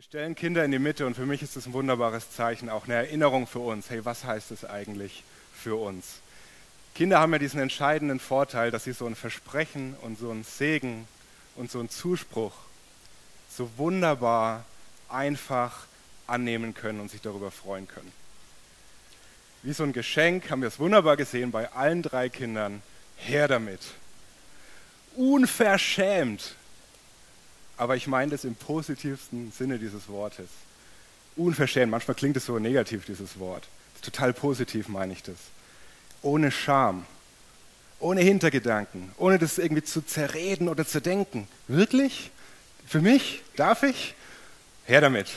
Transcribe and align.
Wir 0.00 0.04
stellen 0.04 0.34
Kinder 0.34 0.64
in 0.64 0.70
die 0.70 0.78
Mitte 0.78 1.06
und 1.06 1.14
für 1.14 1.26
mich 1.26 1.42
ist 1.42 1.56
das 1.56 1.66
ein 1.66 1.74
wunderbares 1.74 2.30
Zeichen, 2.30 2.70
auch 2.70 2.84
eine 2.84 2.94
Erinnerung 2.94 3.46
für 3.46 3.58
uns. 3.58 3.90
Hey, 3.90 4.02
was 4.02 4.24
heißt 4.24 4.50
es 4.50 4.64
eigentlich 4.64 5.24
für 5.52 5.78
uns? 5.78 6.20
Kinder 6.94 7.20
haben 7.20 7.34
ja 7.34 7.38
diesen 7.38 7.60
entscheidenden 7.60 8.18
Vorteil, 8.18 8.70
dass 8.70 8.84
sie 8.84 8.94
so 8.94 9.04
ein 9.04 9.14
Versprechen 9.14 9.94
und 10.00 10.18
so 10.18 10.30
einen 10.30 10.42
Segen 10.42 11.06
und 11.54 11.70
so 11.70 11.80
einen 11.80 11.90
Zuspruch 11.90 12.54
so 13.54 13.68
wunderbar 13.76 14.64
einfach 15.10 15.84
annehmen 16.26 16.72
können 16.72 17.00
und 17.00 17.10
sich 17.10 17.20
darüber 17.20 17.50
freuen 17.50 17.86
können. 17.86 18.10
Wie 19.62 19.74
so 19.74 19.82
ein 19.82 19.92
Geschenk 19.92 20.50
haben 20.50 20.62
wir 20.62 20.68
es 20.68 20.78
wunderbar 20.78 21.18
gesehen 21.18 21.50
bei 21.50 21.70
allen 21.72 22.00
drei 22.00 22.30
Kindern. 22.30 22.80
Her 23.18 23.48
damit. 23.48 23.82
Unverschämt 25.14 26.54
aber 27.80 27.96
ich 27.96 28.06
meine 28.06 28.30
das 28.30 28.44
im 28.44 28.54
positivsten 28.54 29.52
Sinne 29.52 29.78
dieses 29.78 30.06
Wortes. 30.10 30.48
Unverschämt, 31.34 31.90
manchmal 31.90 32.14
klingt 32.14 32.36
es 32.36 32.44
so 32.44 32.58
negativ, 32.58 33.06
dieses 33.06 33.38
Wort. 33.38 33.68
Total 34.02 34.34
positiv 34.34 34.88
meine 34.88 35.14
ich 35.14 35.22
das. 35.22 35.36
Ohne 36.20 36.50
Scham, 36.50 37.06
ohne 37.98 38.20
Hintergedanken, 38.20 39.12
ohne 39.16 39.38
das 39.38 39.56
irgendwie 39.56 39.82
zu 39.82 40.02
zerreden 40.02 40.68
oder 40.68 40.86
zu 40.86 41.00
denken. 41.00 41.48
Wirklich? 41.68 42.30
Für 42.86 43.00
mich? 43.00 43.42
Darf 43.56 43.82
ich? 43.82 44.14
Her 44.84 45.00
damit. 45.00 45.28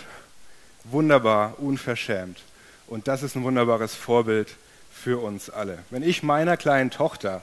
Wunderbar, 0.83 1.57
unverschämt. 1.59 2.41
Und 2.87 3.07
das 3.07 3.23
ist 3.23 3.37
ein 3.37 3.43
wunderbares 3.43 3.95
Vorbild 3.95 4.49
für 4.91 5.23
uns 5.23 5.49
alle. 5.49 5.79
Wenn 5.91 6.03
ich 6.03 6.23
meiner 6.23 6.57
kleinen 6.57 6.91
Tochter 6.91 7.41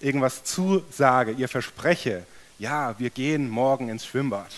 irgendwas 0.00 0.42
zusage, 0.42 1.30
ihr 1.30 1.48
verspreche, 1.48 2.26
ja, 2.60 2.98
wir 2.98 3.08
gehen 3.08 3.48
morgen 3.48 3.88
ins 3.88 4.04
Schwimmbad, 4.04 4.52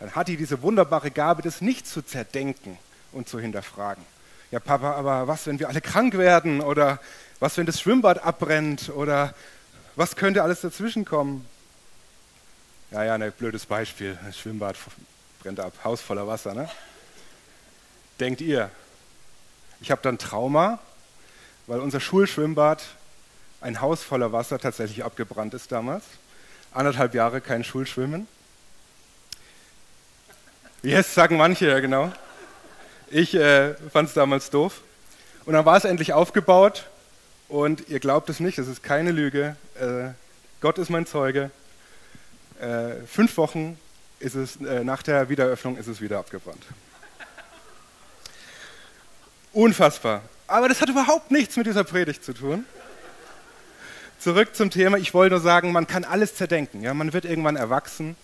dann 0.00 0.14
hat 0.16 0.26
die 0.26 0.36
diese 0.36 0.60
wunderbare 0.62 1.12
Gabe, 1.12 1.42
das 1.42 1.60
nicht 1.60 1.86
zu 1.86 2.02
zerdenken 2.02 2.76
und 3.12 3.28
zu 3.28 3.38
hinterfragen. 3.38 4.04
Ja, 4.50 4.58
Papa, 4.58 4.92
aber 4.92 5.28
was, 5.28 5.46
wenn 5.46 5.60
wir 5.60 5.68
alle 5.68 5.80
krank 5.80 6.18
werden? 6.18 6.60
Oder 6.60 7.00
was, 7.38 7.56
wenn 7.56 7.66
das 7.66 7.80
Schwimmbad 7.80 8.24
abbrennt? 8.24 8.88
Oder 8.90 9.32
was 9.94 10.16
könnte 10.16 10.42
alles 10.42 10.60
dazwischen 10.60 11.04
kommen? 11.04 11.46
Ja, 12.90 13.04
ja, 13.04 13.14
ein 13.14 13.32
blödes 13.32 13.64
Beispiel. 13.64 14.18
Das 14.26 14.36
Schwimmbad 14.36 14.76
brennt 15.40 15.60
ab, 15.60 15.72
Haus 15.84 16.00
voller 16.00 16.26
Wasser. 16.26 16.52
Ne? 16.52 16.68
Denkt 18.18 18.40
ihr, 18.40 18.70
ich 19.80 19.92
habe 19.92 20.02
dann 20.02 20.18
Trauma, 20.18 20.80
weil 21.68 21.78
unser 21.78 22.00
Schulschwimmbad 22.00 22.84
ein 23.60 23.80
Haus 23.80 24.02
voller 24.02 24.32
Wasser 24.32 24.58
tatsächlich 24.58 25.04
abgebrannt 25.04 25.54
ist 25.54 25.70
damals? 25.70 26.04
Anderthalb 26.74 27.14
Jahre 27.14 27.40
kein 27.40 27.64
Schulschwimmen. 27.64 28.26
Yes, 30.82 31.14
sagen 31.14 31.36
manche, 31.36 31.68
ja 31.68 31.80
genau. 31.80 32.12
Ich 33.10 33.34
äh, 33.34 33.74
fand 33.92 34.08
es 34.08 34.14
damals 34.14 34.50
doof. 34.50 34.82
Und 35.46 35.54
dann 35.54 35.64
war 35.64 35.76
es 35.76 35.84
endlich 35.84 36.12
aufgebaut 36.12 36.86
und 37.48 37.88
ihr 37.88 38.00
glaubt 38.00 38.28
es 38.28 38.40
nicht, 38.40 38.58
es 38.58 38.68
ist 38.68 38.82
keine 38.82 39.12
Lüge. 39.12 39.56
Äh, 39.78 40.10
Gott 40.60 40.78
ist 40.78 40.90
mein 40.90 41.06
Zeuge. 41.06 41.50
Äh, 42.60 42.94
fünf 43.06 43.36
Wochen 43.36 43.78
ist 44.20 44.34
es, 44.34 44.56
äh, 44.56 44.84
nach 44.84 45.02
der 45.02 45.28
Wiedereröffnung 45.28 45.76
ist 45.76 45.86
es 45.86 46.00
wieder 46.00 46.18
abgebrannt. 46.18 46.62
Unfassbar. 49.52 50.22
Aber 50.46 50.68
das 50.68 50.80
hat 50.80 50.88
überhaupt 50.88 51.30
nichts 51.30 51.56
mit 51.56 51.66
dieser 51.66 51.84
Predigt 51.84 52.24
zu 52.24 52.32
tun 52.32 52.64
zurück 54.24 54.56
zum 54.56 54.70
Thema. 54.70 54.96
Ich 54.96 55.12
wollte 55.12 55.34
nur 55.34 55.42
sagen, 55.42 55.70
man 55.70 55.86
kann 55.86 56.02
alles 56.02 56.34
zerdenken. 56.34 56.80
Ja? 56.80 56.94
Man 56.94 57.12
wird 57.12 57.26
irgendwann 57.26 57.56
erwachsen, 57.56 58.16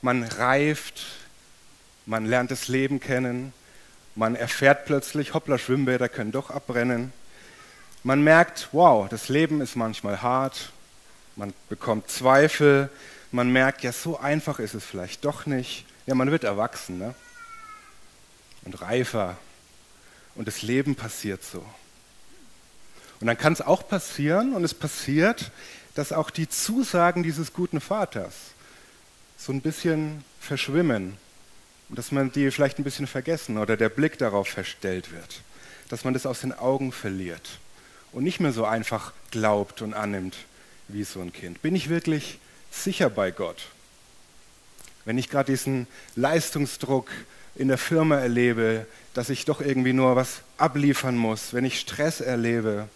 man 0.00 0.22
reift, 0.22 1.04
man 2.06 2.24
lernt 2.24 2.50
das 2.50 2.68
Leben 2.68 2.98
kennen, 2.98 3.52
man 4.14 4.34
erfährt 4.34 4.86
plötzlich, 4.86 5.34
hoppla, 5.34 5.58
Schwimmbäder 5.58 6.08
können 6.08 6.32
doch 6.32 6.48
abbrennen. 6.48 7.12
Man 8.04 8.24
merkt, 8.24 8.70
wow, 8.72 9.06
das 9.06 9.28
Leben 9.28 9.60
ist 9.60 9.76
manchmal 9.76 10.22
hart, 10.22 10.72
man 11.36 11.52
bekommt 11.68 12.08
Zweifel, 12.08 12.88
man 13.32 13.52
merkt, 13.52 13.82
ja, 13.82 13.92
so 13.92 14.18
einfach 14.18 14.60
ist 14.60 14.72
es 14.72 14.86
vielleicht 14.86 15.26
doch 15.26 15.44
nicht. 15.44 15.84
Ja, 16.06 16.14
man 16.14 16.30
wird 16.30 16.44
erwachsen 16.44 16.96
ne? 16.96 17.14
und 18.64 18.80
reifer 18.80 19.36
und 20.36 20.48
das 20.48 20.62
Leben 20.62 20.94
passiert 20.94 21.44
so. 21.44 21.62
Und 23.20 23.26
dann 23.26 23.38
kann 23.38 23.52
es 23.52 23.60
auch 23.60 23.86
passieren, 23.88 24.54
und 24.54 24.64
es 24.64 24.74
passiert, 24.74 25.50
dass 25.94 26.12
auch 26.12 26.30
die 26.30 26.48
Zusagen 26.48 27.22
dieses 27.22 27.52
guten 27.52 27.80
Vaters 27.80 28.34
so 29.38 29.52
ein 29.52 29.60
bisschen 29.60 30.24
verschwimmen, 30.40 31.16
dass 31.88 32.12
man 32.12 32.32
die 32.32 32.50
vielleicht 32.50 32.78
ein 32.78 32.84
bisschen 32.84 33.06
vergessen 33.06 33.58
oder 33.58 33.76
der 33.76 33.88
Blick 33.88 34.18
darauf 34.18 34.48
verstellt 34.48 35.12
wird, 35.12 35.40
dass 35.88 36.04
man 36.04 36.14
das 36.14 36.26
aus 36.26 36.40
den 36.40 36.52
Augen 36.52 36.92
verliert 36.92 37.58
und 38.12 38.24
nicht 38.24 38.40
mehr 38.40 38.52
so 38.52 38.64
einfach 38.64 39.12
glaubt 39.30 39.82
und 39.82 39.94
annimmt 39.94 40.36
wie 40.88 41.04
so 41.04 41.20
ein 41.20 41.32
Kind. 41.32 41.62
Bin 41.62 41.74
ich 41.74 41.88
wirklich 41.88 42.38
sicher 42.70 43.08
bei 43.08 43.30
Gott? 43.30 43.68
Wenn 45.04 45.18
ich 45.18 45.30
gerade 45.30 45.52
diesen 45.52 45.86
Leistungsdruck 46.16 47.08
in 47.54 47.68
der 47.68 47.78
Firma 47.78 48.16
erlebe, 48.16 48.86
dass 49.14 49.30
ich 49.30 49.44
doch 49.44 49.60
irgendwie 49.60 49.92
nur 49.92 50.16
was 50.16 50.40
abliefern 50.58 51.16
muss, 51.16 51.54
wenn 51.54 51.64
ich 51.64 51.78
Stress 51.78 52.20
erlebe, 52.20 52.88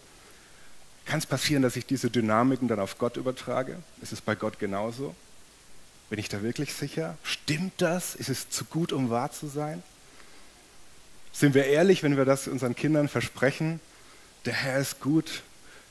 kann 1.11 1.19
es 1.19 1.25
passieren, 1.25 1.61
dass 1.61 1.75
ich 1.75 1.85
diese 1.85 2.09
Dynamiken 2.09 2.69
dann 2.69 2.79
auf 2.79 2.97
Gott 2.97 3.17
übertrage? 3.17 3.75
Ist 4.01 4.13
es 4.13 4.21
bei 4.21 4.33
Gott 4.33 4.59
genauso? 4.59 5.13
Bin 6.09 6.17
ich 6.17 6.29
da 6.29 6.41
wirklich 6.41 6.73
sicher? 6.73 7.17
Stimmt 7.21 7.73
das? 7.79 8.15
Ist 8.15 8.29
es 8.29 8.49
zu 8.49 8.63
gut, 8.63 8.93
um 8.93 9.09
wahr 9.09 9.29
zu 9.29 9.47
sein? 9.47 9.83
Sind 11.33 11.53
wir 11.53 11.65
ehrlich, 11.65 12.01
wenn 12.01 12.15
wir 12.15 12.23
das 12.23 12.47
unseren 12.47 12.75
Kindern 12.75 13.09
versprechen? 13.09 13.81
Der 14.45 14.53
Herr 14.53 14.79
ist 14.79 15.01
gut, 15.01 15.43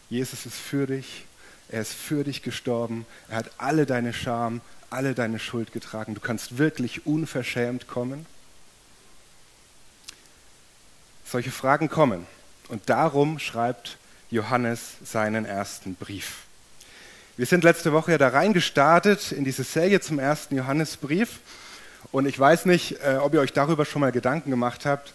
Jesus 0.09 0.47
ist 0.47 0.57
für 0.57 0.87
dich, 0.87 1.27
er 1.69 1.83
ist 1.83 1.93
für 1.93 2.25
dich 2.25 2.41
gestorben, 2.41 3.05
er 3.29 3.37
hat 3.37 3.51
alle 3.59 3.85
deine 3.85 4.15
Scham, 4.15 4.63
alle 4.89 5.15
deine 5.15 5.39
Schuld 5.39 5.71
getragen. 5.75 6.15
Du 6.15 6.23
kannst 6.23 6.57
wirklich 6.57 7.05
unverschämt 7.05 7.89
kommen. 7.89 8.25
Solche 11.27 11.51
Fragen 11.51 11.91
kommen. 11.91 12.27
Und 12.69 12.89
darum 12.89 13.39
schreibt 13.39 13.99
Johannes 14.31 14.93
seinen 15.05 15.45
ersten 15.45 15.95
Brief. 15.97 16.45
Wir 17.37 17.47
sind 17.47 17.65
letzte 17.65 17.93
Woche 17.93 18.13
ja 18.13 18.19
da 18.19 18.29
reingestartet 18.29 19.33
in 19.33 19.45
diese 19.45 19.65
Serie 19.65 20.01
zum 20.01 20.19
ersten 20.19 20.57
Johannesbrief. 20.57 21.41
Und 22.13 22.27
ich 22.27 22.39
weiß 22.39 22.67
nicht, 22.67 22.99
äh, 23.03 23.17
ob 23.17 23.35
ihr 23.35 23.41
euch 23.41 23.53
darüber 23.53 23.85
schon 23.85 24.01
mal 24.01 24.13
Gedanken 24.13 24.51
gemacht 24.51 24.87
habt. 24.87 25.13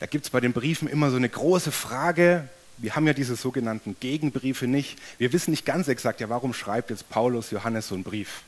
Da 0.00 0.06
gibt 0.06 0.24
es 0.24 0.30
bei 0.30 0.40
den 0.40 0.52
Briefen 0.52 0.88
immer 0.88 1.10
so 1.10 1.16
eine 1.16 1.28
große 1.28 1.72
Frage. 1.72 2.48
Wir 2.78 2.96
haben 2.96 3.06
ja 3.06 3.12
diese 3.12 3.36
sogenannten 3.36 3.96
Gegenbriefe 4.00 4.66
nicht. 4.66 4.98
Wir 5.18 5.32
wissen 5.32 5.50
nicht 5.50 5.64
ganz 5.64 5.88
exakt, 5.88 6.20
ja, 6.20 6.28
warum 6.28 6.52
schreibt 6.52 6.90
jetzt 6.90 7.08
Paulus 7.08 7.50
Johannes 7.50 7.88
so 7.88 7.94
einen 7.94 8.04
Brief? 8.04 8.42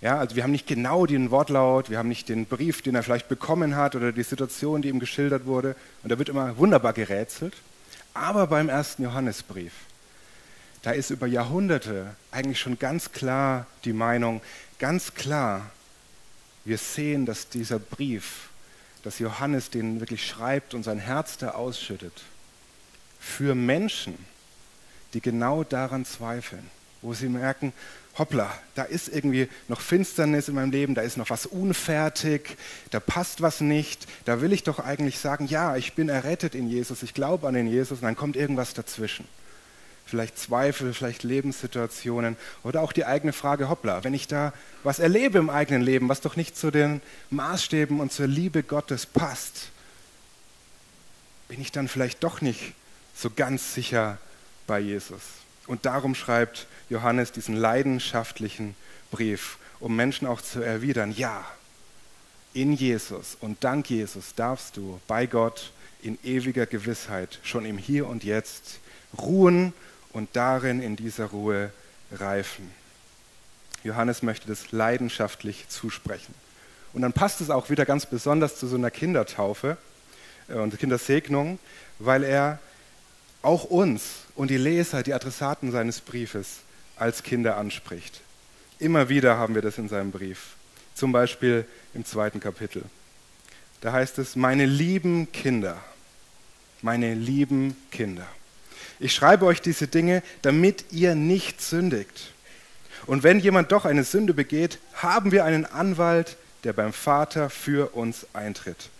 Ja, 0.00 0.18
also 0.18 0.36
wir 0.36 0.42
haben 0.42 0.52
nicht 0.52 0.66
genau 0.66 1.06
den 1.06 1.30
Wortlaut, 1.30 1.88
wir 1.88 1.98
haben 1.98 2.08
nicht 2.08 2.28
den 2.28 2.46
Brief, 2.46 2.82
den 2.82 2.96
er 2.96 3.02
vielleicht 3.02 3.28
bekommen 3.28 3.76
hat 3.76 3.94
oder 3.94 4.12
die 4.12 4.22
Situation, 4.24 4.82
die 4.82 4.88
ihm 4.88 5.00
geschildert 5.00 5.46
wurde. 5.46 5.76
Und 6.02 6.10
da 6.10 6.18
wird 6.18 6.28
immer 6.28 6.56
wunderbar 6.58 6.92
gerätselt. 6.92 7.54
Aber 8.14 8.46
beim 8.46 8.68
ersten 8.68 9.02
Johannesbrief, 9.02 9.72
da 10.82 10.90
ist 10.90 11.10
über 11.10 11.26
Jahrhunderte 11.26 12.14
eigentlich 12.30 12.60
schon 12.60 12.78
ganz 12.78 13.12
klar 13.12 13.66
die 13.84 13.92
Meinung, 13.92 14.42
ganz 14.78 15.14
klar, 15.14 15.70
wir 16.64 16.78
sehen, 16.78 17.26
dass 17.26 17.48
dieser 17.48 17.78
Brief, 17.78 18.48
dass 19.02 19.18
Johannes 19.18 19.70
den 19.70 20.00
wirklich 20.00 20.26
schreibt 20.26 20.74
und 20.74 20.82
sein 20.82 20.98
Herz 20.98 21.38
da 21.38 21.50
ausschüttet, 21.52 22.22
für 23.18 23.54
Menschen, 23.54 24.18
die 25.14 25.20
genau 25.20 25.64
daran 25.64 26.04
zweifeln, 26.04 26.68
wo 27.00 27.14
sie 27.14 27.28
merken, 27.28 27.72
hoppla, 28.18 28.52
da 28.74 28.82
ist 28.82 29.08
irgendwie 29.08 29.48
noch 29.68 29.80
Finsternis 29.80 30.48
in 30.48 30.54
meinem 30.54 30.70
Leben, 30.70 30.94
da 30.94 31.02
ist 31.02 31.16
noch 31.16 31.30
was 31.30 31.46
unfertig, 31.46 32.56
da 32.90 33.00
passt 33.00 33.40
was 33.40 33.60
nicht, 33.60 34.06
da 34.26 34.40
will 34.40 34.52
ich 34.52 34.64
doch 34.64 34.78
eigentlich 34.78 35.18
sagen, 35.18 35.46
ja, 35.46 35.76
ich 35.76 35.94
bin 35.94 36.08
errettet 36.08 36.54
in 36.54 36.68
Jesus, 36.68 37.02
ich 37.02 37.14
glaube 37.14 37.48
an 37.48 37.54
den 37.54 37.66
Jesus 37.66 37.98
und 37.98 38.04
dann 38.04 38.16
kommt 38.16 38.36
irgendwas 38.36 38.74
dazwischen. 38.74 39.26
Vielleicht 40.04 40.38
Zweifel, 40.38 40.92
vielleicht 40.92 41.22
Lebenssituationen 41.22 42.36
oder 42.64 42.82
auch 42.82 42.92
die 42.92 43.06
eigene 43.06 43.32
Frage, 43.32 43.70
hoppla, 43.70 44.04
wenn 44.04 44.12
ich 44.12 44.28
da 44.28 44.52
was 44.82 44.98
erlebe 44.98 45.38
im 45.38 45.48
eigenen 45.48 45.80
Leben, 45.80 46.08
was 46.08 46.20
doch 46.20 46.36
nicht 46.36 46.56
zu 46.56 46.70
den 46.70 47.00
Maßstäben 47.30 47.98
und 47.98 48.12
zur 48.12 48.26
Liebe 48.26 48.62
Gottes 48.62 49.06
passt, 49.06 49.70
bin 51.48 51.60
ich 51.62 51.72
dann 51.72 51.88
vielleicht 51.88 52.22
doch 52.24 52.42
nicht 52.42 52.74
so 53.14 53.30
ganz 53.30 53.72
sicher 53.72 54.18
bei 54.66 54.80
Jesus. 54.80 55.22
Und 55.66 55.86
darum 55.86 56.14
schreibt 56.14 56.66
Johannes 56.88 57.32
diesen 57.32 57.56
leidenschaftlichen 57.56 58.74
Brief, 59.10 59.58
um 59.80 59.96
Menschen 59.96 60.26
auch 60.26 60.40
zu 60.40 60.60
erwidern, 60.60 61.12
ja, 61.16 61.44
in 62.54 62.72
Jesus 62.72 63.36
und 63.40 63.64
dank 63.64 63.88
Jesus 63.88 64.34
darfst 64.34 64.76
du 64.76 65.00
bei 65.06 65.26
Gott 65.26 65.72
in 66.02 66.18
ewiger 66.22 66.66
Gewissheit 66.66 67.38
schon 67.42 67.64
im 67.64 67.78
Hier 67.78 68.06
und 68.06 68.24
Jetzt 68.24 68.80
ruhen 69.16 69.72
und 70.12 70.28
darin 70.34 70.82
in 70.82 70.96
dieser 70.96 71.26
Ruhe 71.26 71.72
reifen. 72.12 72.70
Johannes 73.84 74.22
möchte 74.22 74.48
das 74.48 74.70
leidenschaftlich 74.72 75.68
zusprechen. 75.68 76.34
Und 76.92 77.02
dann 77.02 77.12
passt 77.12 77.40
es 77.40 77.50
auch 77.50 77.70
wieder 77.70 77.86
ganz 77.86 78.06
besonders 78.06 78.56
zu 78.56 78.66
so 78.66 78.76
einer 78.76 78.90
Kindertaufe 78.90 79.76
äh, 80.48 80.54
und 80.54 80.78
Kindersegnung, 80.78 81.58
weil 81.98 82.22
er 82.22 82.58
auch 83.40 83.64
uns 83.64 84.21
und 84.34 84.50
die 84.50 84.56
Leser, 84.56 85.02
die 85.02 85.14
Adressaten 85.14 85.72
seines 85.72 86.00
Briefes 86.00 86.58
als 86.96 87.22
Kinder 87.22 87.56
anspricht. 87.56 88.20
Immer 88.78 89.08
wieder 89.08 89.36
haben 89.36 89.54
wir 89.54 89.62
das 89.62 89.78
in 89.78 89.88
seinem 89.88 90.10
Brief. 90.10 90.56
Zum 90.94 91.12
Beispiel 91.12 91.66
im 91.94 92.04
zweiten 92.04 92.40
Kapitel. 92.40 92.82
Da 93.80 93.92
heißt 93.92 94.18
es, 94.18 94.36
meine 94.36 94.66
lieben 94.66 95.30
Kinder, 95.32 95.76
meine 96.82 97.14
lieben 97.14 97.76
Kinder. 97.90 98.26
Ich 99.00 99.14
schreibe 99.14 99.46
euch 99.46 99.60
diese 99.60 99.88
Dinge, 99.88 100.22
damit 100.42 100.86
ihr 100.92 101.14
nicht 101.14 101.60
sündigt. 101.60 102.32
Und 103.06 103.24
wenn 103.24 103.40
jemand 103.40 103.72
doch 103.72 103.84
eine 103.84 104.04
Sünde 104.04 104.34
begeht, 104.34 104.78
haben 104.94 105.32
wir 105.32 105.44
einen 105.44 105.64
Anwalt, 105.64 106.36
der 106.62 106.72
beim 106.72 106.92
Vater 106.92 107.50
für 107.50 107.94
uns 107.96 108.26
eintritt. 108.32 108.90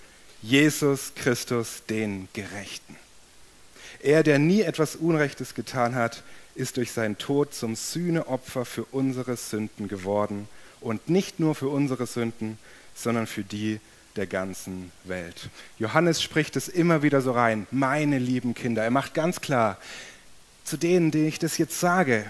Jesus 0.43 1.12
Christus, 1.14 1.82
den 1.88 2.26
Gerechten. 2.32 2.96
Er, 4.03 4.23
der 4.23 4.39
nie 4.39 4.63
etwas 4.63 4.97
Unrechtes 4.97 5.55
getan 5.55 5.95
hat, 5.95 6.23
ist 6.55 6.77
durch 6.77 6.93
seinen 6.93 7.19
Tod 7.19 7.55
zum 7.55 7.77
Sühneopfer 7.77 8.65
für 8.65 8.85
unsere 8.85 9.37
Sünden 9.37 9.89
geworden. 9.89 10.49
Und 10.81 11.09
nicht 11.09 11.39
nur 11.39 11.55
für 11.55 11.69
unsere 11.69 12.07
Sünden, 12.07 12.59
sondern 12.95 13.27
für 13.27 13.45
die 13.45 13.81
der 14.17 14.27
ganzen 14.27 14.93
Welt. 15.05 15.49
Johannes 15.79 16.21
spricht 16.21 16.57
es 16.57 16.69
immer 16.69 17.03
wieder 17.03 17.23
so 17.23 17.33
rein, 17.33 17.67
meine 17.71 18.19
lieben 18.19 18.55
Kinder. 18.55 18.83
Er 18.83 18.91
macht 18.91 19.15
ganz 19.15 19.41
klar, 19.41 19.79
zu 20.65 20.77
denen, 20.77 21.11
denen 21.11 21.29
ich 21.29 21.39
das 21.39 21.57
jetzt 21.57 21.81
sage, 21.81 22.27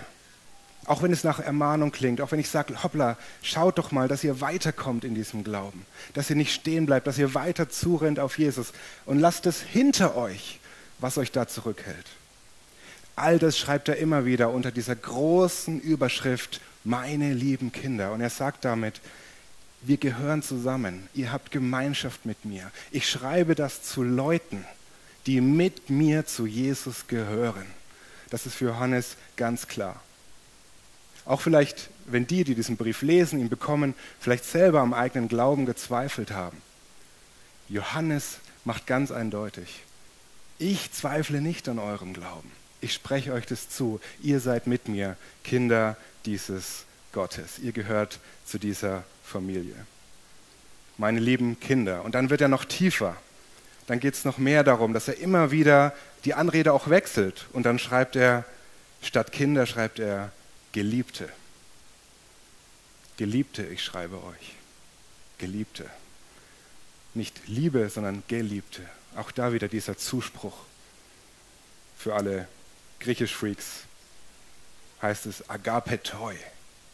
auch 0.85 1.03
wenn 1.03 1.13
es 1.13 1.25
nach 1.25 1.41
Ermahnung 1.41 1.93
klingt, 1.93 2.21
auch 2.21 2.33
wenn 2.33 2.39
ich 2.39 2.49
sage, 2.49 2.83
hoppla, 2.83 3.17
schaut 3.43 3.79
doch 3.79 3.93
mal, 3.93 4.09
dass 4.09 4.25
ihr 4.25 4.41
weiterkommt 4.41 5.05
in 5.05 5.15
diesem 5.15 5.45
Glauben, 5.45 5.87
dass 6.15 6.31
ihr 6.31 6.37
nicht 6.37 6.53
stehen 6.53 6.87
bleibt, 6.87 7.07
dass 7.07 7.19
ihr 7.19 7.35
weiter 7.35 7.69
zurennt 7.69 8.19
auf 8.19 8.39
Jesus 8.39 8.73
und 9.07 9.19
lasst 9.19 9.47
es 9.47 9.61
hinter 9.61 10.17
euch, 10.17 10.61
was 11.03 11.19
euch 11.19 11.33
da 11.33 11.47
zurückhält. 11.49 12.07
All 13.17 13.39
das 13.39 13.59
schreibt 13.59 13.89
er 13.89 13.97
immer 13.97 14.25
wieder 14.25 14.51
unter 14.51 14.71
dieser 14.71 14.97
großen 14.97 15.81
Überschrift, 15.81 16.61
meine 16.85 17.35
lieben 17.35 17.73
Kinder. 17.73 18.13
Und 18.13 18.21
er 18.21 18.31
sagt 18.31 18.65
damit, 18.65 19.01
wir 19.83 19.97
gehören 19.97 20.43
zusammen, 20.43 21.09
ihr 21.13 21.33
habt 21.33 21.51
Gemeinschaft 21.51 22.25
mit 22.25 22.45
mir. 22.45 22.71
Ich 22.91 23.09
schreibe 23.09 23.55
das 23.55 23.83
zu 23.83 24.03
Leuten, 24.03 24.65
die 25.27 25.41
mit 25.41 25.91
mir 25.91 26.25
zu 26.25 26.47
Jesus 26.47 27.07
gehören. 27.09 27.67
Das 28.31 28.47
ist 28.47 28.55
für 28.55 28.67
Johannes 28.67 29.17
ganz 29.37 29.69
klar. 29.69 30.01
Auch 31.25 31.41
vielleicht, 31.41 31.91
wenn 32.07 32.27
die, 32.27 32.45
die 32.45 32.55
diesen 32.55 32.77
Brief 32.77 33.03
lesen, 33.03 33.39
ihn 33.39 33.49
bekommen, 33.49 33.95
vielleicht 34.19 34.45
selber 34.45 34.81
am 34.81 34.95
eigenen 34.95 35.29
Glauben 35.29 35.67
gezweifelt 35.67 36.31
haben. 36.31 36.61
Johannes 37.69 38.39
macht 38.65 38.87
ganz 38.87 39.11
eindeutig, 39.11 39.83
ich 40.63 40.93
zweifle 40.93 41.41
nicht 41.41 41.69
an 41.69 41.79
eurem 41.79 42.15
Glauben. 42.15 42.51
Ich 42.81 42.93
spreche 42.93 43.33
euch 43.33 43.47
das 43.47 43.69
zu. 43.69 44.01
Ihr 44.23 44.41
seid 44.41 44.67
mit 44.67 44.89
mir 44.89 45.17
Kinder 45.43 45.97
dieses 46.25 46.85
Gottes. 47.13 47.59
Ihr 47.59 47.73
gehört 47.73 48.21
zu 48.47 48.59
dieser 48.59 49.05
Familie. 49.25 49.75
Meine 50.99 51.21
lieben 51.21 51.59
Kinder. 51.59 52.05
Und 52.05 52.15
dann 52.15 52.31
wird 52.31 52.41
er 52.41 52.49
noch 52.49 52.65
tiefer. 52.65 53.17
Dann 53.89 53.99
geht 53.99 54.15
es 54.15 54.25
noch 54.25 54.39
mehr 54.39 54.63
darum, 54.63 54.93
dass 54.93 55.09
er 55.09 55.19
immer 55.19 55.51
wieder 55.51 55.95
die 56.25 56.35
Anrede 56.35 56.73
auch 56.73 56.89
wechselt. 56.89 57.47
Und 57.53 57.67
dann 57.67 57.81
schreibt 57.81 58.15
er, 58.15 58.45
statt 59.03 59.33
Kinder 59.33 59.67
schreibt 59.67 59.99
er 59.99 60.31
Geliebte. 60.71 61.29
Geliebte, 63.17 63.65
ich 63.65 63.83
schreibe 63.83 64.23
euch. 64.23 64.55
Geliebte. 65.39 65.91
Nicht 67.15 67.49
Liebe, 67.49 67.89
sondern 67.91 68.23
Geliebte. 68.29 68.83
Auch 69.17 69.31
da 69.31 69.53
wieder 69.53 69.69
dieser 69.69 69.97
Zuspruch 69.97 70.57
für 71.97 72.15
alle 72.15 72.49
Griechisch-Freaks. 73.01 73.85
Heißt 75.01 75.27
es 75.27 75.49
Agapetoi, 75.51 76.37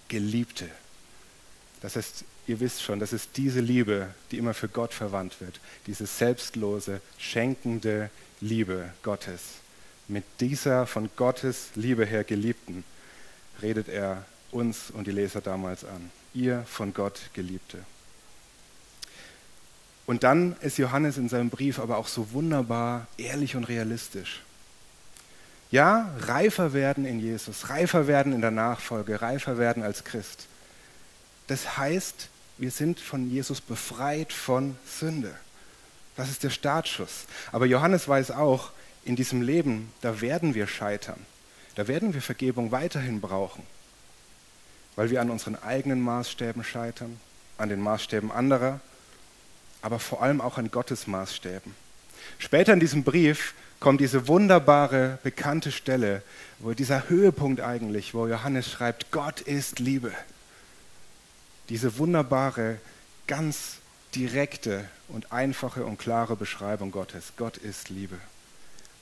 Geliebte. 0.09 0.69
Das 1.81 1.97
heißt, 1.97 2.25
ihr 2.47 2.61
wisst 2.61 2.83
schon, 2.83 2.99
das 2.99 3.13
ist 3.13 3.37
diese 3.37 3.61
Liebe, 3.61 4.13
die 4.31 4.39
immer 4.39 4.55
für 4.55 4.69
Gott 4.69 4.95
verwandt 4.95 5.41
wird. 5.41 5.61
Diese 5.87 6.07
selbstlose, 6.07 7.01
schenkende 7.19 8.11
Liebe 8.41 8.93
Gottes. 9.03 9.43
Mit 10.09 10.25
dieser 10.41 10.87
von 10.87 11.11
Gottes 11.17 11.69
Liebe 11.75 12.07
her 12.07 12.25
Geliebten 12.25 12.85
redet 13.61 13.89
er 13.89 14.25
uns 14.51 14.91
und 14.91 15.07
die 15.07 15.13
Leser 15.13 15.41
damals 15.41 15.85
an. 15.85 16.11
Ihr 16.33 16.65
von 16.67 16.95
Gott 16.95 17.21
Geliebte. 17.35 17.85
Und 20.09 20.25
dann 20.25 20.57
ist 20.63 20.79
Johannes 20.79 21.19
in 21.19 21.29
seinem 21.29 21.51
Brief 21.51 21.79
aber 21.79 21.99
auch 21.99 22.09
so 22.09 22.33
wunderbar 22.33 23.07
ehrlich 23.19 23.57
und 23.57 23.65
realistisch. 23.65 24.41
Ja, 25.71 26.11
reifer 26.21 26.73
werden 26.73 27.05
in 27.05 27.21
Jesus, 27.21 27.69
reifer 27.69 28.07
werden 28.07 28.33
in 28.33 28.41
der 28.41 28.51
Nachfolge, 28.51 29.21
reifer 29.21 29.59
werden 29.59 29.83
als 29.83 30.05
Christ. 30.05 30.47
Das 31.47 31.77
heißt, 31.77 32.31
wir 32.57 32.71
sind 32.71 33.01
von 33.01 33.29
Jesus 33.29 33.61
befreit 33.61 34.33
von 34.33 34.79
Sünde. 34.87 35.35
Das 36.17 36.31
ist 36.31 36.43
der 36.43 36.49
Startschuss. 36.49 37.27
Aber 37.53 37.67
Johannes 37.67 38.09
weiß 38.09 38.31
auch, 38.31 38.71
in 39.05 39.15
diesem 39.15 39.43
Leben, 39.43 39.93
da 40.01 40.23
werden 40.23 40.55
wir 40.55 40.69
scheitern. 40.69 41.21
Da 41.75 41.87
werden 41.87 42.15
wir 42.15 42.23
Vergebung 42.23 42.73
weiterhin 42.73 43.21
brauchen, 43.21 43.63
weil 44.97 45.11
wir 45.11 45.21
an 45.21 45.29
unseren 45.29 45.57
eigenen 45.57 46.01
Maßstäben 46.01 46.65
scheitern, 46.65 47.21
an 47.59 47.69
den 47.69 47.83
Maßstäben 47.83 48.33
anderer, 48.33 48.81
aber 49.83 49.99
vor 49.99 50.23
allem 50.23 50.41
auch 50.41 50.59
an 50.59 50.71
Gottes 50.71 51.07
Maßstäben. 51.07 51.75
Später 52.39 52.73
in 52.73 52.81
diesem 52.81 53.05
Brief 53.05 53.55
kommt 53.81 54.01
diese 54.01 54.29
wunderbare, 54.29 55.19
bekannte 55.23 55.73
Stelle, 55.73 56.23
wo 56.59 56.73
dieser 56.73 57.09
Höhepunkt 57.09 57.61
eigentlich, 57.61 58.15
wo 58.15 58.27
Johannes 58.27 58.71
schreibt, 58.71 59.11
Gott 59.11 59.41
ist 59.41 59.79
Liebe 59.79 60.13
diese 61.69 61.99
wunderbare, 61.99 62.79
ganz 63.27 63.77
direkte 64.15 64.89
und 65.09 65.33
einfache 65.33 65.85
und 65.85 65.99
klare 65.99 66.37
Beschreibung 66.37 66.91
Gottes. 66.91 67.33
Gott 67.37 67.57
ist 67.57 67.91
Liebe. 67.91 68.17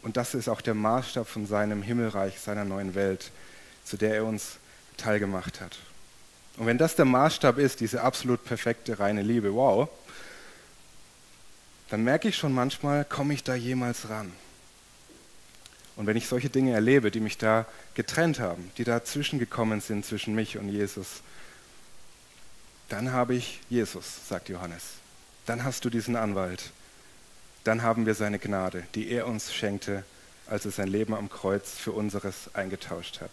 Und 0.03 0.17
das 0.17 0.35
ist 0.35 0.49
auch 0.49 0.61
der 0.61 0.75
Maßstab 0.75 1.27
von 1.27 1.47
seinem 1.47 1.83
Himmelreich, 1.83 2.39
seiner 2.41 2.65
neuen 2.65 2.95
Welt, 2.95 3.31
zu 3.85 3.97
der 3.97 4.15
er 4.15 4.25
uns 4.25 4.59
teilgemacht 4.97 5.61
hat. 5.61 5.79
Und 6.57 6.67
wenn 6.67 6.79
das 6.79 6.97
der 6.97 7.05
Maßstab 7.05 7.59
ist, 7.59 7.81
diese 7.81 8.03
absolut 8.03 8.45
perfekte, 8.45 8.99
reine 8.99 9.23
Liebe, 9.23 9.55
wow, 9.55 9.89
dann 11.91 12.03
merke 12.05 12.29
ich 12.29 12.37
schon 12.37 12.53
manchmal, 12.53 13.05
komme 13.05 13.35
ich 13.35 13.45
da 13.45 13.55
jemals 13.55 14.09
ran? 14.09 14.33
Und 15.97 16.07
wenn 16.07 16.17
ich 16.17 16.27
solche 16.27 16.51
Dinge 16.51 16.73
erlebe, 16.73 17.11
die 17.11 17.21
mich 17.21 17.39
da 17.39 17.67
getrennt 17.95 18.39
haben, 18.39 18.71
die 18.77 18.85
dazwischen 18.85 19.39
gekommen 19.39 19.81
sind 19.81 20.05
zwischen 20.05 20.35
mich 20.35 20.59
und 20.59 20.69
Jesus, 20.69 21.23
dann 22.89 23.13
habe 23.13 23.35
ich 23.35 23.61
Jesus, 23.71 24.29
sagt 24.29 24.49
Johannes. 24.49 24.83
Dann 25.47 25.65
hast 25.65 25.85
du 25.85 25.91
diesen 25.91 26.17
Anwalt. 26.17 26.71
Dann 27.65 27.83
haben 27.83 28.07
wir 28.07 28.15
seine 28.15 28.39
Gnade, 28.39 28.85
die 28.95 29.11
er 29.11 29.27
uns 29.27 29.53
schenkte, 29.53 30.05
als 30.47 30.65
er 30.67 30.71
sein 30.71 30.89
Leben 30.89 31.15
am 31.15 31.31
Kreuz 31.31 31.73
für 31.73 31.93
unseres 31.93 32.55
eingetauscht 32.55 33.21
hat. 33.21 33.33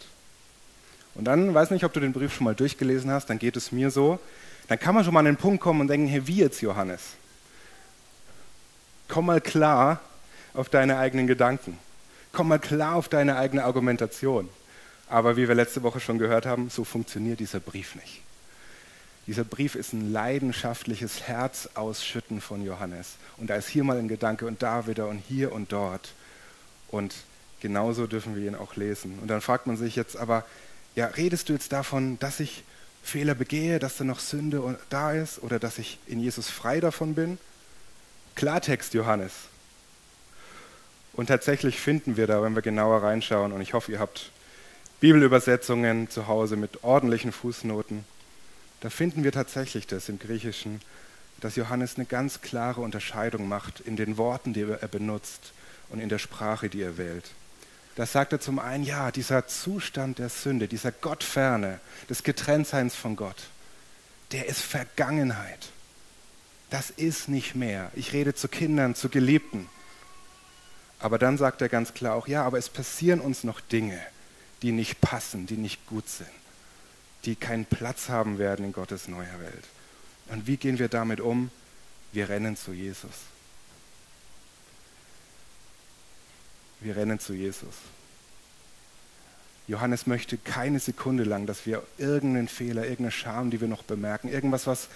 Und 1.15 1.25
dann, 1.25 1.53
weiß 1.53 1.69
nicht, 1.69 1.83
ob 1.83 1.93
du 1.93 1.99
den 1.99 2.13
Brief 2.13 2.33
schon 2.33 2.45
mal 2.45 2.55
durchgelesen 2.55 3.11
hast, 3.11 3.29
dann 3.29 3.37
geht 3.37 3.55
es 3.57 3.71
mir 3.71 3.91
so, 3.91 4.19
dann 4.67 4.79
kann 4.79 4.95
man 4.95 5.03
schon 5.03 5.13
mal 5.13 5.19
an 5.19 5.25
den 5.25 5.37
Punkt 5.37 5.61
kommen 5.61 5.81
und 5.81 5.87
denken, 5.87 6.07
hey, 6.07 6.25
wie 6.25 6.37
jetzt 6.37 6.61
Johannes? 6.61 7.01
Komm 9.13 9.27
mal 9.27 9.41
klar 9.41 9.99
auf 10.55 10.69
deine 10.69 10.97
eigenen 10.97 11.27
Gedanken. 11.27 11.77
Komm 12.31 12.47
mal 12.47 12.57
klar 12.57 12.95
auf 12.95 13.09
deine 13.09 13.37
eigene 13.37 13.63
Argumentation. 13.63 14.49
Aber 15.07 15.37
wie 15.37 15.47
wir 15.47 15.53
letzte 15.53 15.83
Woche 15.83 15.99
schon 15.99 16.17
gehört 16.17 16.47
haben, 16.47 16.71
so 16.71 16.83
funktioniert 16.83 17.39
dieser 17.39 17.59
Brief 17.59 17.93
nicht. 17.93 18.23
Dieser 19.27 19.43
Brief 19.43 19.75
ist 19.75 19.93
ein 19.93 20.11
leidenschaftliches 20.11 21.27
Herzausschütten 21.27 22.41
von 22.41 22.65
Johannes. 22.65 23.17
Und 23.37 23.51
da 23.51 23.55
ist 23.55 23.67
hier 23.67 23.83
mal 23.83 23.99
ein 23.99 24.07
Gedanke 24.07 24.47
und 24.47 24.63
da 24.63 24.87
wieder 24.87 25.07
und 25.07 25.19
hier 25.19 25.51
und 25.51 25.71
dort. 25.71 26.13
Und 26.87 27.13
genauso 27.61 28.07
dürfen 28.07 28.35
wir 28.35 28.47
ihn 28.47 28.55
auch 28.55 28.75
lesen. 28.77 29.19
Und 29.21 29.27
dann 29.27 29.41
fragt 29.41 29.67
man 29.67 29.77
sich 29.77 29.95
jetzt 29.95 30.17
aber, 30.17 30.43
ja, 30.95 31.05
redest 31.05 31.49
du 31.49 31.53
jetzt 31.53 31.71
davon, 31.71 32.17
dass 32.17 32.39
ich 32.39 32.63
Fehler 33.03 33.35
begehe, 33.35 33.77
dass 33.77 33.95
da 33.95 34.05
noch 34.05 34.19
Sünde 34.19 34.75
da 34.89 35.11
ist 35.11 35.43
oder 35.43 35.59
dass 35.59 35.77
ich 35.77 35.99
in 36.07 36.19
Jesus 36.19 36.49
frei 36.49 36.79
davon 36.79 37.13
bin? 37.13 37.37
Klartext, 38.35 38.93
Johannes. 38.93 39.33
Und 41.13 41.27
tatsächlich 41.27 41.79
finden 41.79 42.17
wir 42.17 42.27
da, 42.27 42.41
wenn 42.41 42.55
wir 42.55 42.61
genauer 42.61 43.03
reinschauen, 43.03 43.51
und 43.51 43.61
ich 43.61 43.73
hoffe, 43.73 43.91
ihr 43.91 43.99
habt 43.99 44.31
Bibelübersetzungen 44.99 46.09
zu 46.09 46.27
Hause 46.27 46.55
mit 46.55 46.83
ordentlichen 46.83 47.31
Fußnoten, 47.31 48.03
da 48.81 48.89
finden 48.89 49.23
wir 49.23 49.31
tatsächlich 49.31 49.87
das 49.87 50.09
im 50.09 50.19
Griechischen, 50.19 50.81
dass 51.39 51.55
Johannes 51.55 51.95
eine 51.95 52.05
ganz 52.05 52.41
klare 52.41 52.81
Unterscheidung 52.81 53.47
macht 53.47 53.81
in 53.81 53.95
den 53.95 54.17
Worten, 54.17 54.53
die 54.53 54.61
er 54.61 54.87
benutzt 54.87 55.53
und 55.89 55.99
in 55.99 56.09
der 56.09 56.19
Sprache, 56.19 56.69
die 56.69 56.81
er 56.81 56.97
wählt. 56.97 57.31
Da 57.95 58.05
sagt 58.05 58.33
er 58.33 58.39
zum 58.39 58.59
einen, 58.59 58.83
ja, 58.83 59.11
dieser 59.11 59.45
Zustand 59.47 60.19
der 60.19 60.29
Sünde, 60.29 60.67
dieser 60.67 60.91
Gottferne, 60.91 61.79
des 62.09 62.23
Getrenntseins 62.23 62.95
von 62.95 63.15
Gott, 63.15 63.43
der 64.31 64.47
ist 64.47 64.61
Vergangenheit. 64.61 65.69
Das 66.73 66.89
ist 66.89 67.29
nicht 67.29 67.53
mehr. 67.53 67.91
Ich 67.93 68.13
rede 68.13 68.33
zu 68.33 68.47
Kindern, 68.47 68.95
zu 68.95 69.07
Geliebten. 69.07 69.69
Aber 70.97 71.19
dann 71.19 71.37
sagt 71.37 71.61
er 71.61 71.69
ganz 71.69 71.93
klar 71.93 72.15
auch, 72.15 72.27
ja, 72.27 72.43
aber 72.43 72.57
es 72.57 72.67
passieren 72.67 73.19
uns 73.19 73.43
noch 73.43 73.61
Dinge, 73.61 74.01
die 74.63 74.71
nicht 74.71 74.99
passen, 74.99 75.45
die 75.45 75.57
nicht 75.57 75.85
gut 75.85 76.09
sind, 76.09 76.31
die 77.25 77.35
keinen 77.35 77.65
Platz 77.65 78.09
haben 78.09 78.39
werden 78.39 78.65
in 78.65 78.73
Gottes 78.73 79.07
neuer 79.07 79.39
Welt. 79.39 79.65
Und 80.29 80.47
wie 80.47 80.57
gehen 80.57 80.79
wir 80.79 80.87
damit 80.87 81.21
um? 81.21 81.51
Wir 82.11 82.29
rennen 82.29 82.57
zu 82.57 82.73
Jesus. 82.73 83.11
Wir 86.79 86.95
rennen 86.95 87.19
zu 87.19 87.33
Jesus. 87.33 87.75
Johannes 89.67 90.07
möchte 90.07 90.39
keine 90.39 90.79
Sekunde 90.79 91.23
lang, 91.23 91.45
dass 91.45 91.67
wir 91.67 91.83
irgendeinen 91.99 92.47
Fehler, 92.47 92.81
irgendeine 92.81 93.11
Scham, 93.11 93.51
die 93.51 93.61
wir 93.61 93.67
noch 93.67 93.83
bemerken, 93.83 94.27
irgendwas, 94.27 94.65
was, 94.65 94.89